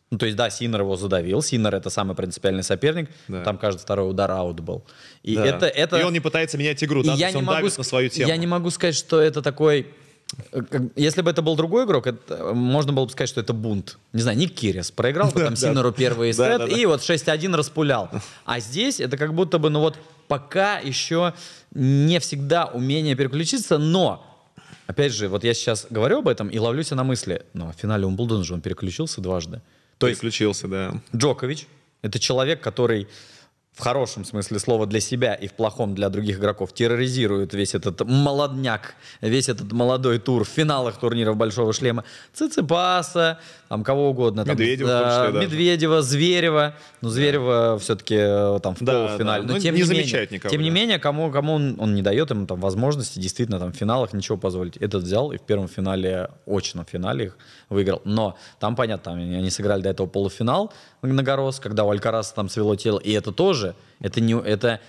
[0.09, 1.41] Ну, то есть, да, Синер его задавил.
[1.41, 3.09] Синер— это самый принципиальный соперник.
[3.27, 3.43] Да.
[3.43, 4.83] Там каждый второй удар аут был.
[5.23, 5.45] И Да.
[5.45, 5.65] это...
[5.67, 5.97] это...
[5.99, 8.09] И он не пытается менять игру, да, то я есть не он могу на свою
[8.09, 8.27] тему.
[8.29, 9.87] Я не могу сказать, что это такой...
[10.53, 10.61] э,
[10.95, 13.97] Если бы это был другой игрок, это, можно было бы сказать, что это бунт.
[14.13, 18.09] Не знаю, Ник Кирис проиграл потом Синеру первый сет и вот 6-1 распулял.
[18.45, 19.97] А здесь это как будто бы, ну вот,
[20.29, 21.33] пока еще
[21.73, 24.23] не всегда умение переключиться, но
[24.87, 27.73] Опять же, вот я сейчас говорю об этом и ловлю себя на мысли, ну, в
[27.73, 29.61] финале Умблдона же он переключился дважды.
[29.97, 31.01] То есть Переключился, да.
[31.15, 31.67] Джокович—
[32.01, 33.07] это человек, который
[33.77, 38.01] в хорошем смысле слова для себя и в плохом для других игроков терроризирует весь этот
[38.07, 42.03] молодняк, весь этот молодой тур в финалах турниров Большого Шлема.
[42.33, 44.45] Циципаса, там кого угодно.
[44.45, 45.41] Там, Медведева да, числе.
[45.41, 46.73] Медведева, Зверева.
[47.01, 49.43] Ну, Зверева все-таки э, там в Да, полуфинале.
[49.43, 49.47] да.
[49.47, 50.75] Но Ну, тем не не, замечает менее, никого, Тем не да.
[50.75, 54.37] менее, кому, кому он, он не дает ему там возможности действительно там в финалах ничего
[54.39, 54.77] позволить.
[54.77, 57.37] Этот взял и в первом финале, очном финале их
[57.69, 58.01] выиграл.
[58.05, 62.33] Но там, понятно, там они они сыграли до этого полуфинал на Горос, когда у Алькараса
[62.35, 62.99] там свело тело.
[62.99, 63.66] И это тоже,
[63.99, 64.79] это, не, это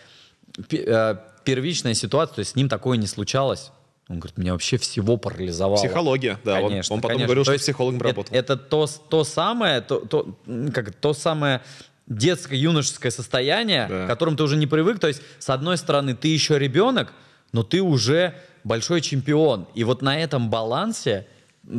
[0.70, 1.14] э,
[1.44, 3.70] первичная ситуация, то есть с ним такое не случалось.
[4.08, 5.76] Он говорит, меня вообще всего парализовало.
[5.76, 6.60] Психология, да.
[6.62, 7.26] Он- Конечно, он, потом конечно.
[7.26, 8.34] говорил, То что психологом работал.
[8.34, 10.34] Это, то, то самое, то, то,
[10.72, 11.60] как, то самое
[12.06, 14.04] детско-юношеское состояние, Да.
[14.04, 14.98] к которому ты уже не привык.
[14.98, 17.12] То есть, с одной стороны, ты еще ребенок,
[17.52, 19.66] но ты уже большой чемпион.
[19.74, 21.26] И вот на этом балансе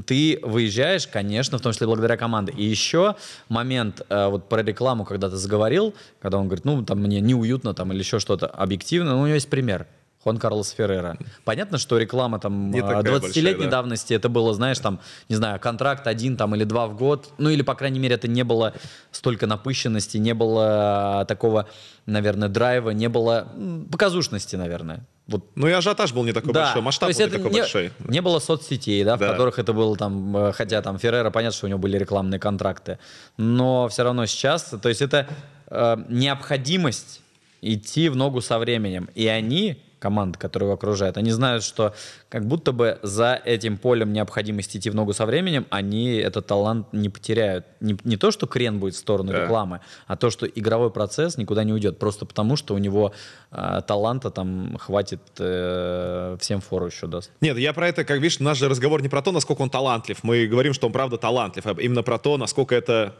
[0.05, 2.53] ты выезжаешь, конечно, в том числе благодаря команде.
[2.53, 3.15] И еще
[3.47, 7.73] момент э, вот про рекламу, когда ты заговорил, когда он говорит, ну, там мне неуютно
[7.73, 9.87] там или еще что-то объективно, ну, у него есть пример.
[10.23, 11.17] Хуан Карлос Феррера.
[11.45, 13.69] Понятно, что реклама там Не а, такая 20-летней большая, да.
[13.69, 17.49] давности, это было, знаешь, там, не знаю, контракт один там или два в год, ну
[17.49, 18.73] или, по крайней мере, это не было
[19.11, 21.67] столько напыщенности, не было а, такого,
[22.05, 23.47] наверное, драйва, не было
[23.91, 25.05] показушности, наверное.
[25.27, 27.91] Вот Ну и ажиотаж был не такой большой, масштаб был не такой не, большой.
[27.99, 29.27] не было соцсетей, да, в Да.
[29.31, 32.97] которых это было там, э, хотя там Феррера, понятно, что у него были рекламные контракты,
[33.37, 35.27] но все равно сейчас, то есть это
[35.67, 37.21] э, необходимость
[37.61, 41.93] идти в ногу со временем, и они команды, которые его окружают, они знают, что
[42.29, 46.87] как будто бы за этим полем необходимости идти в ногу со временем, они этот талант
[46.93, 47.65] не потеряют.
[47.81, 49.43] Не, не то, что крен будет в сторону Да.
[49.43, 53.13] рекламы, а то, что игровой процесс никуда не уйдет, просто потому, что у него
[53.51, 57.31] э, таланта там хватит э, всем фору еще даст.
[57.41, 60.23] Нет, я про это, как видишь, наш же разговор не про то, насколько он талантлив.
[60.23, 63.15] Мы говорим, что он правда талантлив, а именно про то, насколько это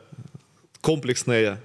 [0.82, 1.60] комплексная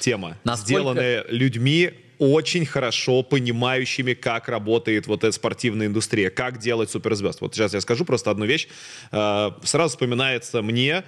[0.00, 6.90] тема, Насколько- сделанная людьми очень хорошо понимающими, как работает вот эта спортивная индустрия, как делать
[6.90, 7.40] суперзвезд.
[7.40, 8.68] Вот сейчас я скажу просто одну вещь.
[9.12, 11.04] Э, Сразу вспоминается мне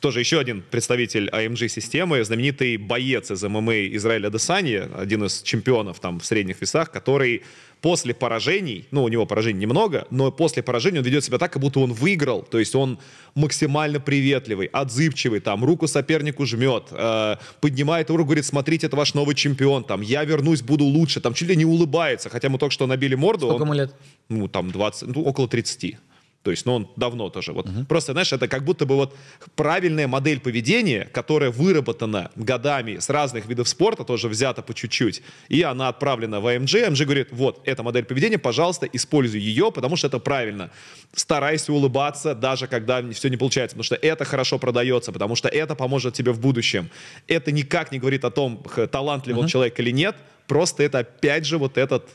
[0.00, 6.20] тоже еще один представитель AMG-системы, знаменитый боец из ММА Израиля Десани, один из чемпионов там
[6.20, 7.42] в средних весах, который
[7.84, 11.60] после поражений, ну, у него поражений немного, но после поражений он ведет себя так, как
[11.60, 12.98] будто он выиграл, то есть он
[13.34, 19.34] максимально приветливый, отзывчивый, там, руку сопернику жмет, э, поднимает руку, говорит, смотрите, это ваш новый
[19.34, 22.86] чемпион, там, я вернусь, буду лучше, там, чуть ли не улыбается, хотя мы только что
[22.86, 23.48] набили морду.
[23.48, 23.94] Сколько он- ему лет?
[24.30, 25.98] ну, там 20, ну, около 30.
[26.44, 27.52] То есть, ну, он давно тоже.
[27.52, 27.66] Вот.
[27.88, 29.16] Просто, знаешь, это как будто бы вот
[29.56, 35.62] правильная модель поведения, которая выработана годами с разных видов спорта, тоже взята по чуть-чуть, и
[35.62, 36.74] она отправлена в АМГ.
[36.86, 40.70] АМГ говорит, вот, эта модель поведения, пожалуйста, используй ее, потому что это правильно.
[41.14, 45.74] Старайся улыбаться, даже когда все не получается, потому что это хорошо продается, потому что это
[45.74, 46.90] поможет тебе в будущем.
[47.26, 50.14] Это никак не говорит о том, х- талантлив он человек или нет,
[50.46, 52.06] просто это опять же вот этот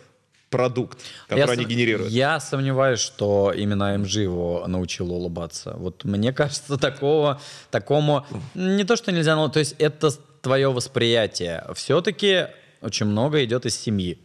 [0.49, 2.11] продукт, который Я они сом- генерируют.
[2.11, 5.73] Я сомневаюсь, что именно AMG его научил улыбаться.
[5.77, 7.39] Вот мне кажется, такого,
[7.71, 11.65] такому не то, что нельзя, но то есть это твое восприятие.
[11.75, 12.47] Все-таки
[12.81, 14.17] очень много идет из семьи.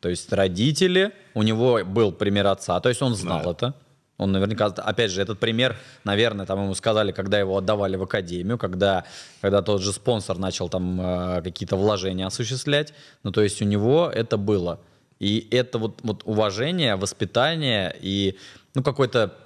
[0.00, 3.50] То есть родители, у него был пример отца, то есть он знал Да.
[3.50, 3.74] это.
[4.18, 8.56] Он наверняка, опять же, этот пример, наверное, там ему сказали, когда его отдавали в академию,
[8.56, 9.04] когда,
[9.42, 12.94] когда тот же спонсор начал там э, какие-то вложения осуществлять.
[13.24, 14.80] Ну, то есть у него это было.
[15.18, 18.38] И это вот, вот уважение, воспитание и,
[18.74, 19.36] ну, какое-то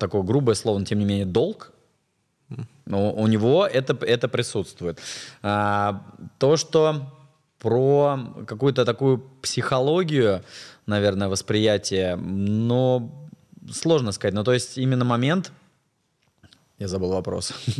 [0.00, 1.72] такое грубое слово, но тем не менее, долг,
[2.84, 5.00] но у него это, это присутствует.
[5.42, 6.04] А,
[6.38, 7.12] то, что
[7.58, 10.42] про какую-то такую психологию,
[10.86, 13.28] наверное, восприятие, но
[13.72, 14.34] сложно сказать.
[14.34, 15.52] Ну, то есть именно момент...
[16.78, 17.54] Я забыл вопрос.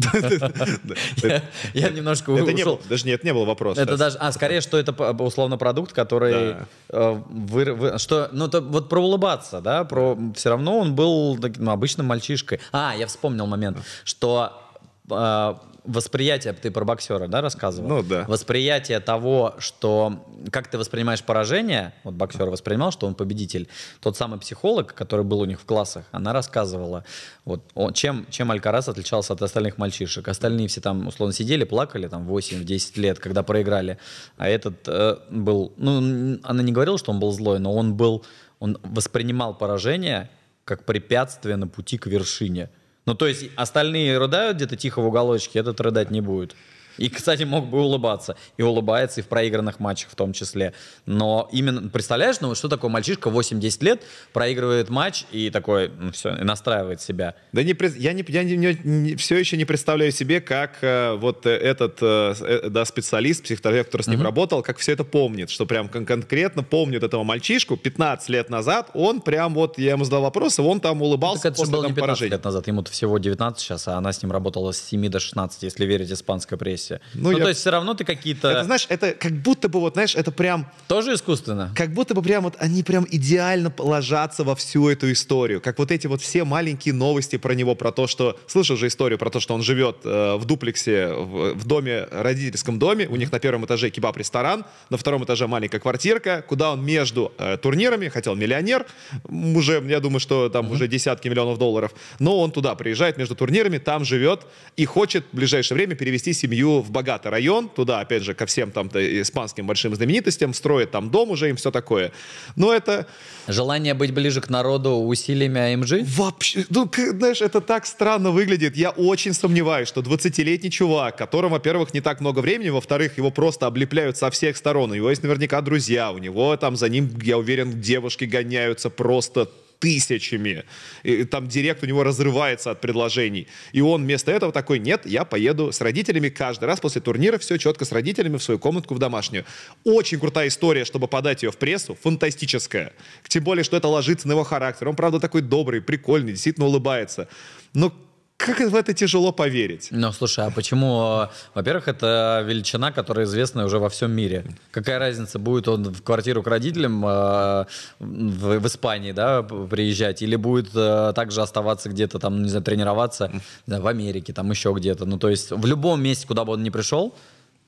[1.75, 2.81] Я- немножко ушел.
[2.89, 3.77] даже нет, не был вопрос.
[3.77, 6.57] Это даже, а скорее, что это условно продукт, который
[6.89, 12.07] э, что, ну то вот про улыбаться, да, про все равно он был ну, обычным
[12.07, 12.59] мальчишкой.
[12.73, 14.63] А, я вспомнил момент, что
[15.11, 15.55] э,
[15.87, 17.89] восприятие, ты про боксера, да, рассказывал?
[17.89, 18.25] Ну, да.
[18.29, 23.69] Восприятие того, что как ты воспринимаешь поражение, вот боксер воспринимал, что он победитель.
[24.01, 27.05] Тот самый психолог, который был у них в классах, она рассказывала,
[27.45, 30.29] вот, он- чем, чем Алькарас отличался от остальных мальчишек.
[30.29, 33.99] Остальные все там, условно, сидели, плакали там 8-10 лет, когда проиграли.
[34.37, 38.25] А этот э, был, ну, она не говорила, что он был злой, но он был,
[38.59, 40.29] он воспринимал поражение
[40.65, 42.69] как препятствие на пути к вершине.
[43.07, 46.57] Ну, то есть остальные рыдают где-то тихо в уголочке, этот рыдать не будет.
[46.99, 48.37] И, кстати, мог бы улыбаться.
[48.57, 50.73] И улыбается и в проигранных матчах в том числе.
[51.05, 56.35] Но именно, представляешь, ну что такое мальчишка 8-10 лет, проигрывает матч и такой, ну все,
[56.37, 57.35] и настраивает себя.
[57.53, 61.47] Да не, я, не, я не- не- все еще не представляю себе, как э, вот
[61.47, 65.51] э, этот э, э, да, специалист, психотерапевт, который с ним работал, как все это помнит,
[65.51, 70.05] что прям кон- конкретно помнит этого мальчишку 15 лет назад, он прям вот, я ему
[70.05, 72.31] задал вопрос, и он там улыбался Так это после было не там 15 поражения.
[72.37, 75.63] лет назад, ему-то всего 19 сейчас, а она с ним работала с 7 до 16,
[75.63, 76.86] если верить испанской прессе.
[77.15, 78.49] Ну, Ну, я- то есть все равно ты какие-то...
[78.49, 81.73] Это, знаешь, это как будто бы, вот, знаешь, это прям Тоже искусственно?
[81.75, 85.61] как будто бы прям вот они прям идеально ложатся во всю эту историю.
[85.61, 88.39] Как вот эти вот все маленькие новости про него, про то, что...
[88.47, 92.79] Слышал же историю про то, что он живет э, в дуплексе, в, в доме, родительском
[92.79, 93.07] доме.
[93.09, 97.57] У них на первом этаже кебаб-ресторан, на втором этаже маленькая квартирка, куда он между э,
[97.57, 98.87] турнирами, хотя он миллионер,
[99.29, 103.79] уже, я думаю, что там уже десятки миллионов долларов, но он туда приезжает между турнирами,
[103.79, 104.47] там живет
[104.77, 108.71] и хочет в ближайшее время перевести семью в богатый район, туда, опять же, ко всем
[108.71, 112.13] там испанским большим знаменитостям, строят там дом уже, им все такое.
[112.57, 113.07] Но это
[113.49, 116.09] Желание быть ближе к народу усилиями АМГ?
[116.17, 118.77] вообще, ну, знаешь, это так странно выглядит.
[118.77, 123.67] Я очень сомневаюсь, что 20-летний чувак, которому, во-первых, не так много времени, во-вторых, его просто
[123.67, 124.91] облепляют со всех сторон.
[124.91, 129.49] У него есть наверняка друзья, у него там за ним, я уверен, девушки гоняются просто
[129.87, 130.65] тысячами.
[131.05, 133.47] И там директ у него разрывается от предложений.
[133.71, 137.57] И он вместо этого такой, нет, я поеду с родителями каждый раз после турнира, все
[137.57, 139.45] четко с родителями в свою комнатку в домашнюю.
[139.85, 142.95] Очень крутая история, чтобы подать ее в прессу, фантастическая.
[143.29, 144.89] Тем более, что это ложится на его характер.
[144.89, 147.29] Он, правда, такой добрый, прикольный, действительно улыбается.
[147.73, 147.93] Но
[148.37, 149.89] как в это тяжело поверить?
[149.91, 151.23] Ну, слушай, а почему?
[151.23, 154.45] э, Во-первых, это величина, которая известна уже во всем мире.
[154.71, 157.65] Какая разница, будет он в квартиру к родителям э,
[157.99, 163.33] в, в Испании, да, приезжать, или будет э, также оставаться где-то там, не знаю, тренироваться
[163.67, 165.07] знаю, в Америке, там еще где-то.
[165.07, 167.15] Ну, то есть в любом месте, куда бы он ни пришел,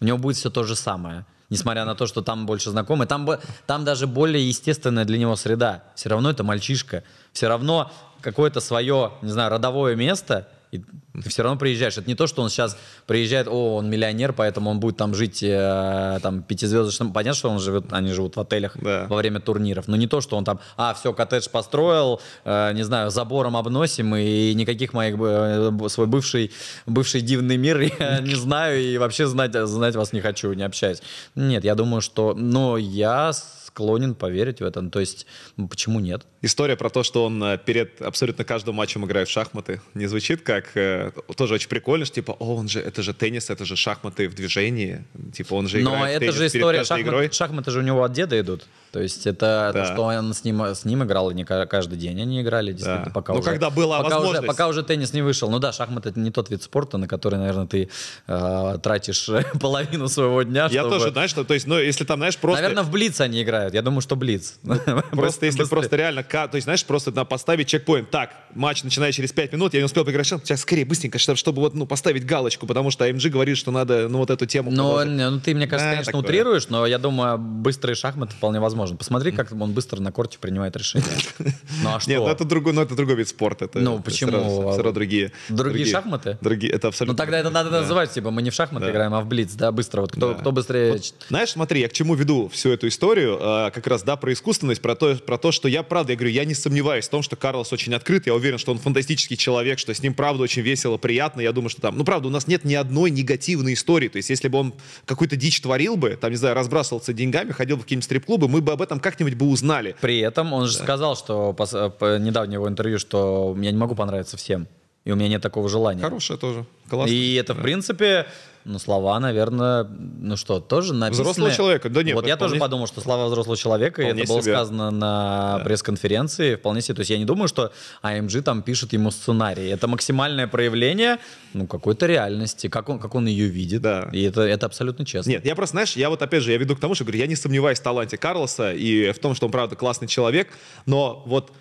[0.00, 1.24] у него будет все то же самое.
[1.50, 3.26] Несмотря на то, что там больше знакомые, там,
[3.66, 5.83] там даже более естественная для него среда.
[5.94, 7.04] Все равно это мальчишка.
[7.33, 10.78] Все равно какое-то свое, не знаю, родовое место, и
[11.22, 11.96] ты все равно приезжаешь.
[11.96, 12.76] Это не то, что он сейчас
[13.07, 17.12] приезжает, о, он миллионер, поэтому он будет там жить э, там пятизвездочным.
[17.12, 19.07] Понятно, что он живет, они живут в отелях Да.
[19.09, 19.88] во время турниров.
[19.88, 24.14] Но не то, что он там, а, все, коттедж построил, э, не знаю, забором обносим,
[24.14, 26.52] и никаких моих, э, свой бывший,
[26.87, 31.02] бывший дивный мир я не знаю, и вообще знать, знать вас не хочу, не общаюсь.
[31.35, 33.33] Нет, я думаю, что, но я
[33.78, 34.80] склонен поверить в это.
[34.80, 36.22] Ну, То есть, ну, почему нет?
[36.42, 40.42] История про то, что он э, перед абсолютно каждым матчем играет в шахматы, не звучит
[40.42, 43.76] как э, тоже очень прикольно, что типа, о, он же, это же теннис, это же
[43.76, 47.30] шахматы в движении, типа он же Но это же история, шахмат, игрой.
[47.32, 48.66] шахматы же у него от деда идут.
[48.90, 49.84] То есть это Да.
[49.84, 52.72] то, что он с ним, с ним играл, и не ка- каждый день они играли,
[52.72, 53.10] действительно, Да.
[53.12, 54.38] пока Ну, уже, когда была пока возможность.
[54.42, 55.50] Уже, пока уже теннис не вышел.
[55.50, 57.90] Ну да, шахматы это не тот вид спорта, на который, наверное, ты
[58.26, 59.28] э, тратишь
[59.60, 60.68] половину своего дня.
[60.70, 62.62] Я чтобы- тоже, знаешь, что, то есть, ну, если там, знаешь, просто...
[62.62, 63.67] Наверное, в Блиц они играют.
[63.74, 64.59] Я думаю, что Блиц.
[65.11, 68.11] Просто если просто реально, то есть, знаешь, просто поставить чекпоинт.
[68.11, 71.74] Так, матч начинает через 5 минут, я не успел поиграть, сейчас скорее, быстренько, чтобы, вот,
[71.74, 75.40] ну, поставить галочку, потому что AMG говорит, что надо, ну, вот эту тему Но, ну,
[75.40, 78.96] ты, мне кажется, Да, конечно, утрируешь, но я думаю, быстрые шахматы вполне возможно.
[78.96, 81.04] Посмотри, как он быстро на корте принимает решения.
[81.83, 82.11] Ну а что?
[82.11, 83.66] Нет, ну, это другой, ну, это другой вид спорта.
[83.66, 84.31] Это, Ну, почему?
[84.72, 85.33] Все равно, другие.
[85.48, 86.38] Другие шахматы?
[86.40, 87.16] Другие, это Ну абсолютно...
[87.16, 90.00] тогда это надо называть, типа, мы не в шахматы играем, а в Блиц, да, быстро.
[90.02, 91.00] Вот кто, быстрее...
[91.28, 94.81] Знаешь, смотри, я к чему веду всю эту историю, э, как раз, да, про искусственность,
[94.81, 97.37] про то, про то, что я, правда, я говорю, я не сомневаюсь в том, что
[97.37, 100.97] Карлос очень открыт, я уверен, что он фантастический человек, что с ним, правда, очень весело,
[100.97, 104.16] приятно, я думаю, что там, ну, правда, у нас нет ни одной негативной истории, то
[104.16, 107.83] есть, если бы он какую-то дичь творил бы, там, не знаю, разбрасывался деньгами, ходил бы
[107.83, 109.97] в какие-нибудь стрип-клубы, мы бы об этом как-нибудь бы узнали.
[110.01, 114.37] При этом он же сказал, что по, по недавнего интервью, что я не могу понравиться
[114.37, 114.68] всем.
[115.05, 116.03] И у меня нет такого желания.
[116.03, 117.11] Хорошее тоже, классно.
[117.11, 118.27] И это, в принципе,
[118.68, 121.22] ну, слова, наверное, ну что, тоже написаны...
[121.22, 124.22] Взрослого человека, да нет, Вот я вполне- тоже подумал, что слова взрослого человека, и Вполне
[124.22, 124.52] это было себе.
[124.52, 126.96] сказано на пресс-конференции, вполне себе.
[126.96, 129.68] То есть я не думаю, что AMG там пишет ему сценарий.
[129.68, 131.16] Это максимальное проявление,
[131.54, 133.81] ну, какой-то реальности, как он, как он ее видит.
[133.81, 134.11] Да.
[134.12, 135.31] И это, это абсолютно честно.
[135.31, 137.26] Нет, я просто, знаешь, я вот опять же, я веду к тому, что говорю, я
[137.26, 140.48] не сомневаюсь в таланте Карлоса и в том, что он, правда, классный человек,
[140.85, 141.52] но вот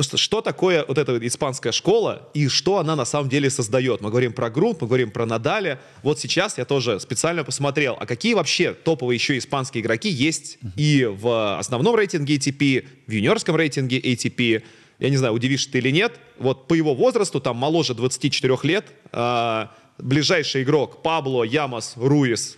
[0.00, 4.00] что такое вот эта испанская школа и что она на самом деле создает?
[4.00, 5.80] Мы говорим про Грунт, мы говорим про Надаля.
[6.02, 11.04] Вот сейчас я тоже специально посмотрел, а какие вообще топовые еще испанские игроки есть и
[11.04, 14.62] в основном рейтинге ATP, в юниорском рейтинге ATP.
[14.98, 16.18] Я не знаю, удивишься ты или нет.
[16.38, 22.56] Вот по его возрасту, там моложе 24 лет, а, ближайший игрок Пабло Ямос Руис,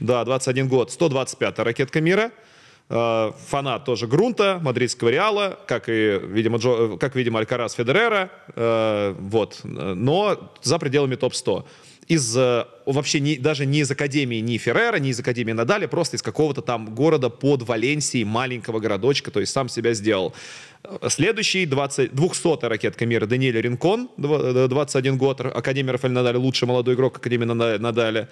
[0.00, 2.32] да, 21 год, 125 ракетка мира.
[2.90, 8.30] Э, Фанат тоже Грунта, мадридского Реала, как и, видимо, Джо- э, как, видимо, Алькарас Федерера.
[8.56, 9.60] Э, Вот.
[9.64, 11.64] Но за пределами топ-100.
[12.08, 12.34] Из
[12.86, 16.62] вообще не, даже не из Академии ни Феррера, ни из Академии Надаля, просто из какого-то
[16.62, 20.32] там города под Валенсией, маленького городочка, то есть сам себя сделал.
[21.08, 26.66] Следующий 20, 200 ракетка мира Даниэль Ринкон, два- э, 21 год, Академия Рафаэль Надаля, лучший
[26.66, 28.28] молодой игрок Академии Нада- Надаля.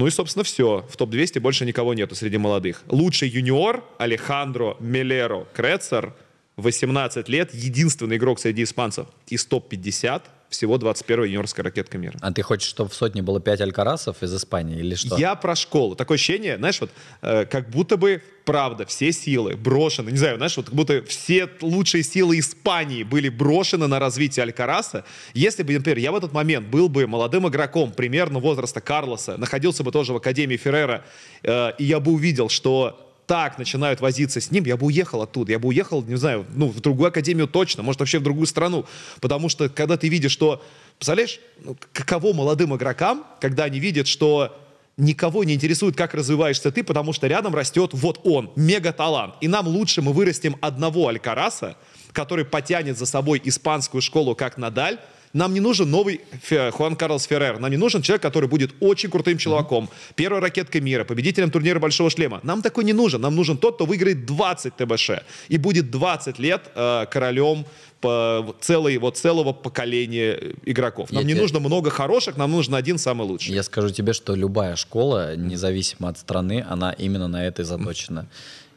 [0.00, 0.86] Ну и, собственно, все.
[0.88, 2.84] В топ-200 больше никого нету среди молодых.
[2.88, 6.14] Лучший юниор Алехандро Мелеро Крецер,
[6.56, 12.18] 18 лет, единственный игрок среди испанцев из топ-50, всего 21 юниорская ракетка мира.
[12.20, 15.16] А ты хочешь, чтобы в сотне было 5 алькарасов из Испании или что?
[15.16, 15.94] Я про школу.
[15.94, 16.90] Такое ощущение, знаешь, вот
[17.22, 21.48] э, как будто бы, правда, все силы брошены, не знаю, знаешь, вот как будто все
[21.60, 25.04] лучшие силы Испании были брошены на развитие Алькараса.
[25.34, 29.84] Если бы, например, я в этот момент был бы молодым игроком примерно возраста Карлоса, находился
[29.84, 31.04] бы тоже в Академии Феррера,
[31.44, 35.52] э, и я бы увидел, что так начинают возиться с ним, я бы уехал оттуда,
[35.52, 38.86] я бы уехал, не знаю, ну, в другую академию точно, может, вообще в другую страну.
[39.20, 40.60] Потому что, когда ты видишь, что,
[40.98, 44.60] представляешь, ну, каково молодым игрокам, когда они видят, что
[44.96, 49.34] никого не интересует, как развиваешься ты, потому что рядом растет вот он, мега-талант.
[49.40, 51.76] И нам лучше мы вырастим одного Алькараса,
[52.10, 54.98] который потянет за собой испанскую школу, как Надаль,
[55.32, 57.58] нам не нужен новый Фе- Хуан Карлос Феррер.
[57.60, 59.88] Нам не нужен человек, который будет очень крутым чуваком.
[60.16, 62.40] Первой ракеткой мира, победителем турнира Большого Шлема.
[62.42, 63.20] Нам такой не нужен.
[63.20, 65.10] Нам нужен тот, кто выиграет 20 ТБШ.
[65.48, 67.64] И будет 20 лет э, королем
[68.00, 71.12] по целой, вот, целого поколения игроков.
[71.12, 73.54] Нам Я не тебе- нужно много хороших, нам нужен один самый лучший.
[73.54, 78.26] Я скажу тебе, что любая школа, независимо от страны, она именно на это и заточена.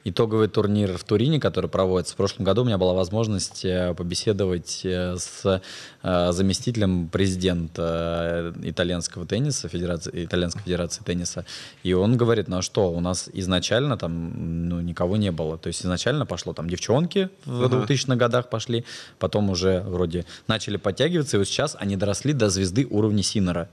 [0.06, 4.82] Итоговый турнир в Турине, который проводится в прошлом году, у меня была возможность э, побеседовать
[4.84, 5.62] э, с
[6.04, 11.46] э, заместителем президента итальянского тенниса, федерации, итальянской федерации тенниса.
[11.84, 15.58] И он говорит, ну а что, у нас изначально там ну, никого не было.
[15.58, 18.84] То есть изначально пошло там девчонки в 2000-х годах пошли,
[19.20, 23.70] потом уже вроде начали подтягиваться, и вот сейчас они доросли до звезды уровня Синера.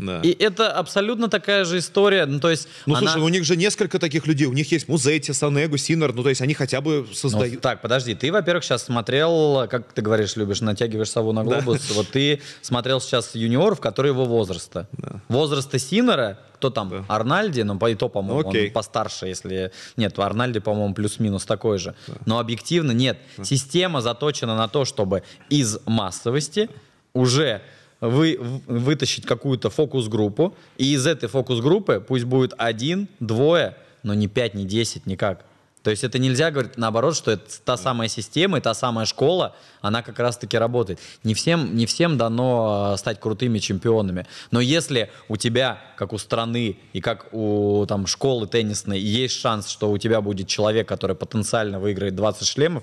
[0.00, 0.20] Да.
[0.22, 2.24] И это абсолютно такая же история.
[2.26, 4.46] Ну, то есть, Ну, она- слушай, у них же несколько таких людей.
[4.46, 6.14] У них есть Музети, Санегу, Синер.
[6.14, 7.60] Ну, то есть они хотя бы Ну, создают...
[7.60, 11.90] так, подожди, ты, во-первых, сейчас смотрел, как ты говоришь, любишь, натягиваешь сову на глобус.
[11.94, 14.88] Вот ты смотрел сейчас юниоров, которые его возраста.
[15.28, 18.68] Возраста Синера, кто там, Арнальди, ну, по- и то, по-моему, Окей.
[18.68, 19.72] он постарше, если...
[19.96, 21.94] Нет, у Арнальди, по-моему, плюс-минус такой же.
[22.26, 23.18] Но объективно нет.
[23.42, 26.68] Система заточена на то, чтобы из массовости
[27.12, 27.60] уже
[28.00, 34.54] вы, вытащить какую-то фокус-группу, и из этой фокус-группы пусть будет один, двое, но не пять,
[34.54, 35.44] не десять, никак.
[35.82, 39.56] То есть это нельзя говорить наоборот, что это та самая система и та самая школа,
[39.80, 40.98] она как раз-таки работает.
[41.24, 44.26] Не всем, не всем дано э, стать крутыми чемпионами.
[44.50, 49.68] Но если у тебя, как у страны и как у там, школы теннисной, есть шанс,
[49.68, 52.82] что у тебя будет человек, который потенциально выиграет 20 шлемов,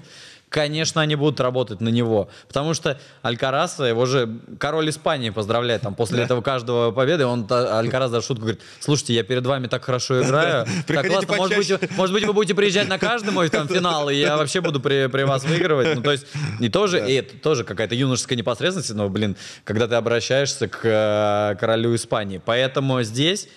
[0.50, 2.30] Конечно, они будут работать на него.
[2.48, 5.82] Потому что Алькараса, его же король Испании поздравляет.
[5.82, 9.84] Там, после этого каждого победы он Алькарас даже шутку говорит, слушайте, я перед вами так
[9.84, 10.66] хорошо играю.
[10.88, 11.94] Так классно, может быть, почаще».
[11.98, 15.08] может быть, вы будете приезжать на каждый мой там финал, и я вообще буду при,
[15.08, 15.96] при вас выигрывать.
[15.96, 16.26] Ну, то есть,
[16.60, 19.36] и тоже, и это тоже какая-то юношеская непосредственность, но, блин,
[19.66, 22.42] когда ты обращаешься к э, королю Испании.
[22.44, 23.50] Поэтому здесь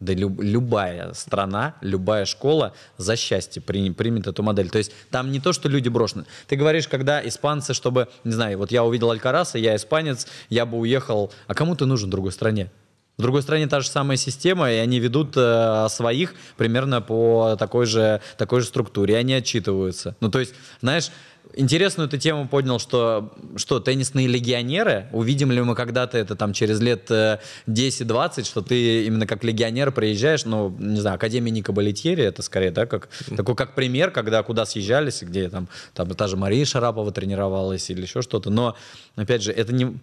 [0.00, 4.68] да люб- любая страна, любая школа за счастье при- примет эту модель.
[4.70, 6.24] То есть там не то, что люди брошены.
[6.46, 10.78] Ты говоришь, когда испанцы, чтобы, не знаю, вот я увидел Алькараса, я испанец, я бы
[10.78, 11.32] уехал.
[11.46, 12.70] А кому ты нужен в другой стране?
[13.18, 17.86] В другой стране та же самая система, и они ведут э, своих примерно по такой
[17.86, 20.14] же, такой же структуре, и они отчитываются.
[20.20, 21.08] Ну, то есть, знаешь,
[21.56, 26.80] интересную ты тему поднял, что, что теннисные легионеры, увидим ли мы когда-то это там через
[26.80, 32.22] лет э, 10-20, что ты именно как легионер приезжаешь, ну, не знаю, Академия Ника Балетьери,
[32.22, 36.36] это скорее, да, как, такой как пример, когда куда съезжались, где там, там та же
[36.36, 38.76] Мария Шарапова тренировалась или еще что-то, но,
[39.16, 39.98] опять же, это не,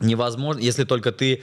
[0.00, 1.42] невозможно, если только ты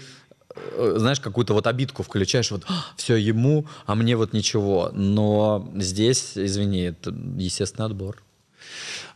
[0.56, 2.64] э, знаешь, какую-то вот обидку включаешь, вот
[2.95, 4.91] все ему, а мне вот ничего.
[4.93, 8.18] Но здесь, извини, это естественный отбор.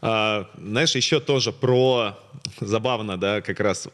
[0.01, 2.17] А, знаешь, еще тоже про
[2.59, 3.87] забавно, да, как раз,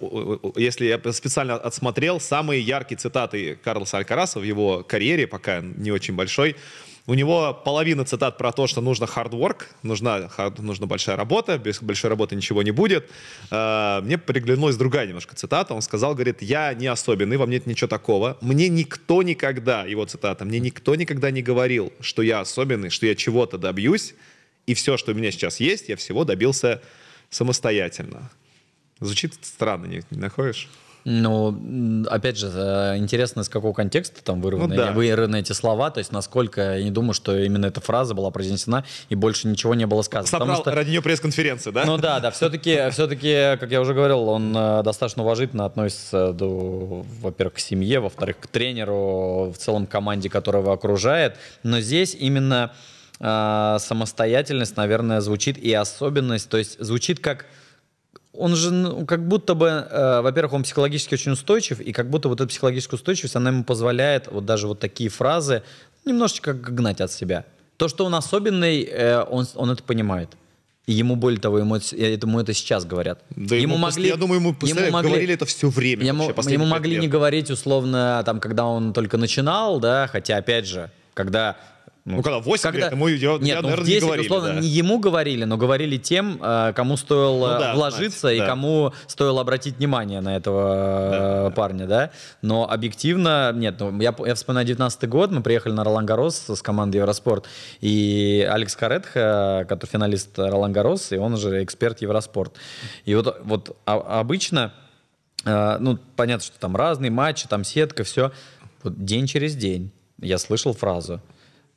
[0.55, 6.15] если я специально отсмотрел самые яркие цитаты Карлоса Алькараса в его карьере, пока не очень
[6.15, 6.55] большой,
[7.07, 11.57] у него половина цитат про то, что нужно hard work, нужна, hard- нужна большая работа,
[11.57, 13.09] без большой работы ничего не будет.
[13.49, 15.73] А, Мне приглянулась другая немножко цитата.
[15.73, 18.37] Он сказал, говорит, я не особенный, во мне нет ничего такого.
[18.41, 23.15] Мне никто никогда, его цитата, мне никто никогда не говорил, что я особенный, что я
[23.15, 24.13] чего-то добьюсь,
[24.71, 26.81] и все, что у меня сейчас есть, я всего добился
[27.29, 28.31] самостоятельно.
[29.01, 30.69] Звучит странно, не, не находишь?
[31.03, 34.91] Ну, опять же, э, интересно, из какого контекста там вырваны, Ну да.
[34.91, 38.85] вырваны эти слова, то есть насколько, я не думаю, что именно эта фраза была произнесена,
[39.09, 40.27] и больше ничего не было сказано.
[40.27, 41.83] Собрал Потому что ради нее пресс-конференцию, да?
[41.85, 47.03] Ну да, да, все-таки, все-таки, как я уже говорил, он э, достаточно уважительно относится, до,
[47.19, 51.35] во-первых, к семье, во-вторых, к тренеру, в целом команде, которая его окружает.
[51.63, 52.71] Но здесь именно
[53.21, 57.45] э, самостоятельность, наверное, звучит и особенность, то есть звучит как
[58.33, 62.29] он же, ну, как будто бы, э, во-первых, он психологически очень устойчив, и как будто
[62.29, 65.63] вот эта психологическая устойчивость, она ему позволяет вот даже вот такие фразы
[66.05, 67.43] немножечко гнать от себя.
[67.77, 70.29] То, что он особенный, э, он, он это понимает.
[70.87, 73.21] И ему, более того, ему, это- ему это сейчас говорят.
[73.35, 76.93] Да ему пос- я думаю, ему, представляешь, говорили это всё время Ему, вообще, ему могли
[76.93, 77.01] лет.
[77.01, 81.57] не говорить, условно, там, когда он только начинал, да, хотя, опять же, когда
[82.03, 84.25] Ну, когда 8 лет, ему, я, Нет, я, ну, наверное, в 10, не говорили.
[84.25, 84.59] условно, да.
[84.59, 88.47] не ему говорили, но говорили тем, э, кому стоило Ну да, вложиться знать, и да.
[88.47, 92.11] кому стоило обратить внимание на этого э, парня, да.
[92.41, 96.61] Но объективно, нет, ну, я, я вспоминаю 19 год, мы приехали на Ролан Гарос с
[96.63, 97.45] командой Евроспорт,
[97.81, 102.55] и Алекс Каретха, который финалист Ролан Гарос, и он же эксперт Евроспорт.
[103.05, 104.73] И вот, вот а- обычно,
[105.45, 108.31] э, ну, понятно, что там разные матчи, там сетка, все.
[108.81, 111.21] Вот день через день я слышал фразу.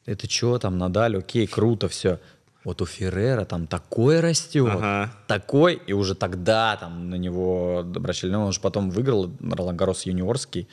[0.06, 2.18] Это что там, Надаль, окей, круто, все.
[2.64, 5.12] Вот у Феррера там такое растет, Ага.
[5.26, 10.06] такой, и уже тогда там на него обращали, ну, он же потом выиграл Ролан Гарос
[10.06, 10.66] юниорский,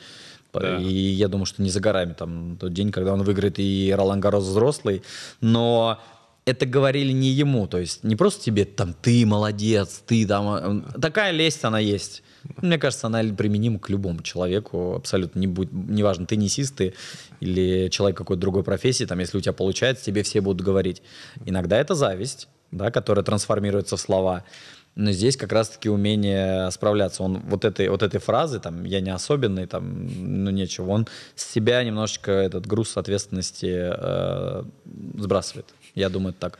[0.54, 0.78] Да.
[0.78, 4.20] и я думаю, что не за горами там тот день, когда он выиграет и Ролан
[4.20, 5.02] Гарос взрослый,
[5.42, 5.98] но
[6.44, 11.00] это говорили не ему, то есть не просто тебе там ты молодец, ты там, э,
[11.00, 12.22] такая лесть она есть.
[12.60, 16.94] Мне кажется, она применима к любому человеку, абсолютно не будет, неважно, теннисист ты
[17.38, 21.02] или человек какой-то другой профессии, там, если у тебя получается, тебе все будут говорить.
[21.46, 24.42] Иногда это зависть, да, которая трансформируется в слова.
[24.94, 27.22] Но здесь как раз-таки умение справляться.
[27.22, 31.50] Он вот этой, вот этой фразы, там, я не особенный, там, ну, нечего, он с
[31.50, 34.64] себя немножечко этот груз ответственности э,
[35.16, 35.72] сбрасывает.
[35.94, 36.58] Я думаю, так.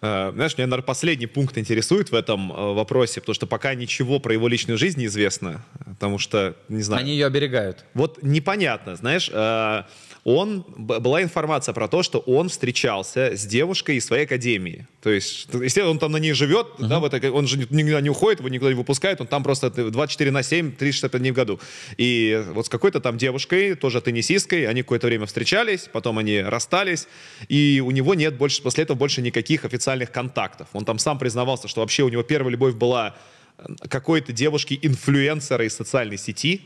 [0.00, 4.18] Э, Знаешь, меня, наверное, последний пункт интересует в этом э, вопросе, потому что пока ничего
[4.18, 7.84] про его личную жизнь не известно, потому что, не знаю, Они ее оберегают.
[7.94, 9.82] вот непонятно, знаешь, э,
[10.24, 14.86] он, была информация про то, что он встречался с девушкой из своей академии.
[15.02, 18.00] То есть, естественно, он там на ней живет, да, в этой, он же ни- никуда
[18.00, 21.34] не уходит, его никуда не выпускает, он там просто 24 на 7, 365 дней в
[21.34, 21.58] году.
[21.96, 27.08] И вот с какой-то там девушкой, тоже теннисисткой, они какое-то время встречались, потом они расстались,
[27.48, 30.68] и у него нет больше, после этого больше никаких официальных контактов.
[30.72, 33.16] Он там сам признавался, что вообще у него первая любовь была
[33.58, 36.62] э, какой-то девушки-инфлюенсера из социальной сети,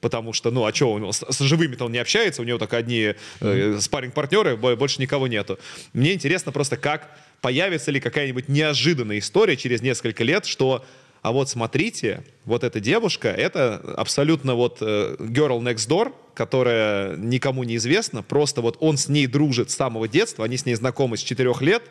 [0.00, 2.58] потому что, ну, а что, у него с, с живыми-то он не общается, у него
[2.58, 5.58] только одни э, спарринг-партнеры, бо- больше никого нету.
[5.92, 10.84] Мне интересно просто, как появится ли какая-нибудь неожиданная история через несколько лет, что
[11.22, 17.64] а вот смотрите, вот эта девушка, это абсолютно вот э, girl next door, которая никому
[17.64, 21.16] не известна, просто вот он с ней дружит с самого детства, они с ней знакомы
[21.16, 21.82] с четырех лет,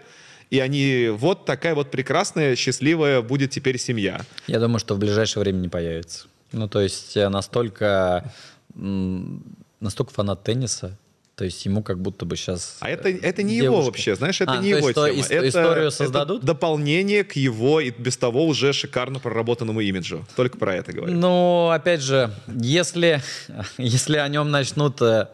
[0.51, 4.21] и они, вот такая вот прекрасная, счастливая будет теперь семья.
[4.47, 6.27] Я думаю, что в ближайшее время не появится.
[6.55, 8.31] Ну, то есть э, настолько,
[8.73, 10.97] настолько фанат тенниса,
[11.35, 12.77] то есть ему как будто бы сейчас...
[12.79, 15.09] А это, это не его вообще, знаешь, это А, не его тема.
[15.09, 16.45] ис- это, историю это создадут?
[16.45, 20.25] дополнение к его и без того уже шикарно проработанному имиджу.
[20.37, 21.13] Только про это говорю.
[21.13, 23.21] Ну, опять же, если,
[23.77, 25.01] если о нем начнут...
[25.01, 25.27] э,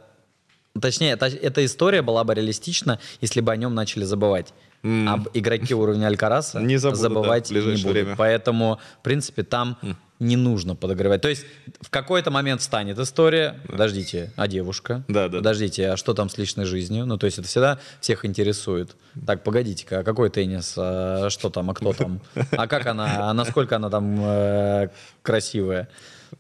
[0.82, 4.54] Точнее, эта, эта история была бы реалистична, если бы о нем начали забывать.
[4.84, 7.84] Об игроке уровня Алькараса Не забудут, да, забывать в не будут.
[7.86, 8.16] время.
[8.18, 9.78] Поэтому, в принципе, там
[10.22, 11.22] не нужно подогревать.
[11.22, 11.46] То есть
[11.82, 15.04] в какой-то момент встанет история, подождите, а девушка?
[15.08, 15.40] Да, да.
[15.40, 17.08] Подождите, а что там с личной жизнью?
[17.08, 18.96] Ну, то есть это всегда всех интересует.
[19.26, 20.76] Так, погодите-ка, а какой теннис?
[20.78, 22.22] А что там, а кто там?
[22.52, 24.90] А как она, а насколько она там э,
[25.24, 25.90] красивая?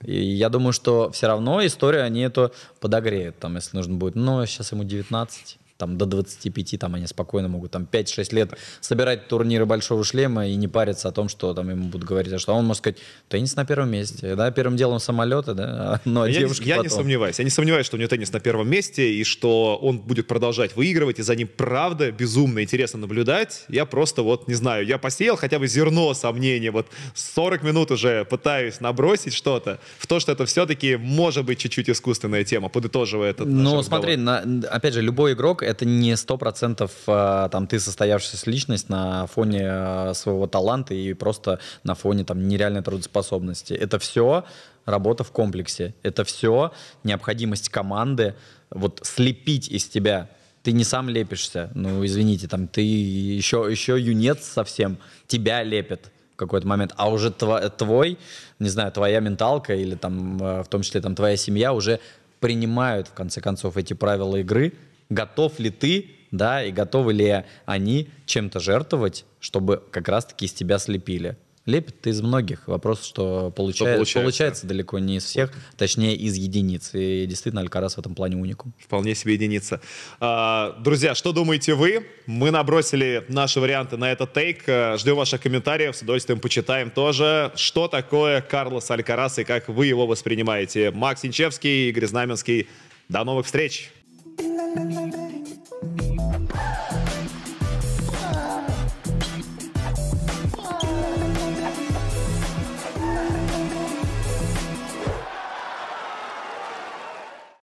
[0.03, 4.15] И я думаю, что все равно историю они эту подогреют, там, если нужно будет.
[4.15, 8.51] Но сейчас ему 19, там, до 25, там, они спокойно могут там 5-6 лет
[8.81, 12.37] собирать турниры большого шлема и не париться о том, что там ему будут говорить, а
[12.39, 16.27] что он может сказать, теннис на первом месте, да, первым делом самолеты, да, ну, а
[16.29, 16.97] Я, не- девушки я не потом.
[16.99, 17.39] сомневаюсь.
[17.39, 20.75] Я не сомневаюсь, что у него теннис на первом месте, и что он будет продолжать
[20.75, 23.65] выигрывать, и за ним правда безумно интересно наблюдать.
[23.69, 26.71] Я просто вот, не знаю, я посеял хотя бы зерно сомнения.
[26.71, 31.89] Вот 40 минут уже пытаюсь набросить что-то в то, что это все-таки может быть чуть-чуть
[31.89, 36.91] искусственная тема, подытоживая этот Ну, смотри, на- опять же, любой игрок это не сто процентов
[37.05, 42.81] там ты состоявшаяся личность на фоне э, своего таланта и просто на фоне там нереальной
[42.81, 43.73] трудоспособности.
[43.73, 44.45] Это все
[44.85, 45.93] работа в комплексе.
[46.03, 46.71] Это все
[47.03, 48.35] необходимость команды
[48.69, 50.29] вот слепить из тебя.
[50.63, 51.71] Ты не сам лепишься.
[51.73, 54.97] Ну, извините, там ты еще, еще юнец совсем.
[55.27, 58.17] Тебя лепят в какой-то момент, а уже твой,
[58.59, 61.99] не знаю, твоя менталка или там, э, в том числе там твоя семья уже
[62.39, 64.73] принимают в конце концов эти правила игры.
[65.11, 70.79] Готов ли ты, да, и готовы ли они чем-то жертвовать, чтобы как раз-таки из тебя
[70.79, 71.35] слепили?
[71.67, 72.67] Лепит из многих.
[72.67, 74.19] Вопрос, что получает- получается.
[74.19, 76.91] получается далеко не из всех, точнее из единиц.
[76.93, 78.73] И действительно Алькарас в этом плане уникум.
[78.79, 79.79] Вполне себе единица.
[80.19, 82.07] А, друзья, что думаете вы?
[82.25, 84.63] Мы набросили наши варианты на этот тейк.
[84.67, 87.51] А, Ждем ваших комментариев, с удовольствием почитаем тоже.
[87.55, 90.89] Что такое Карлос Алькарас и как вы его воспринимаете?
[90.89, 92.69] Макс Инчевский, Игорь Знаменский.
[93.07, 93.91] До новых встреч!
[94.39, 95.20] la la la la.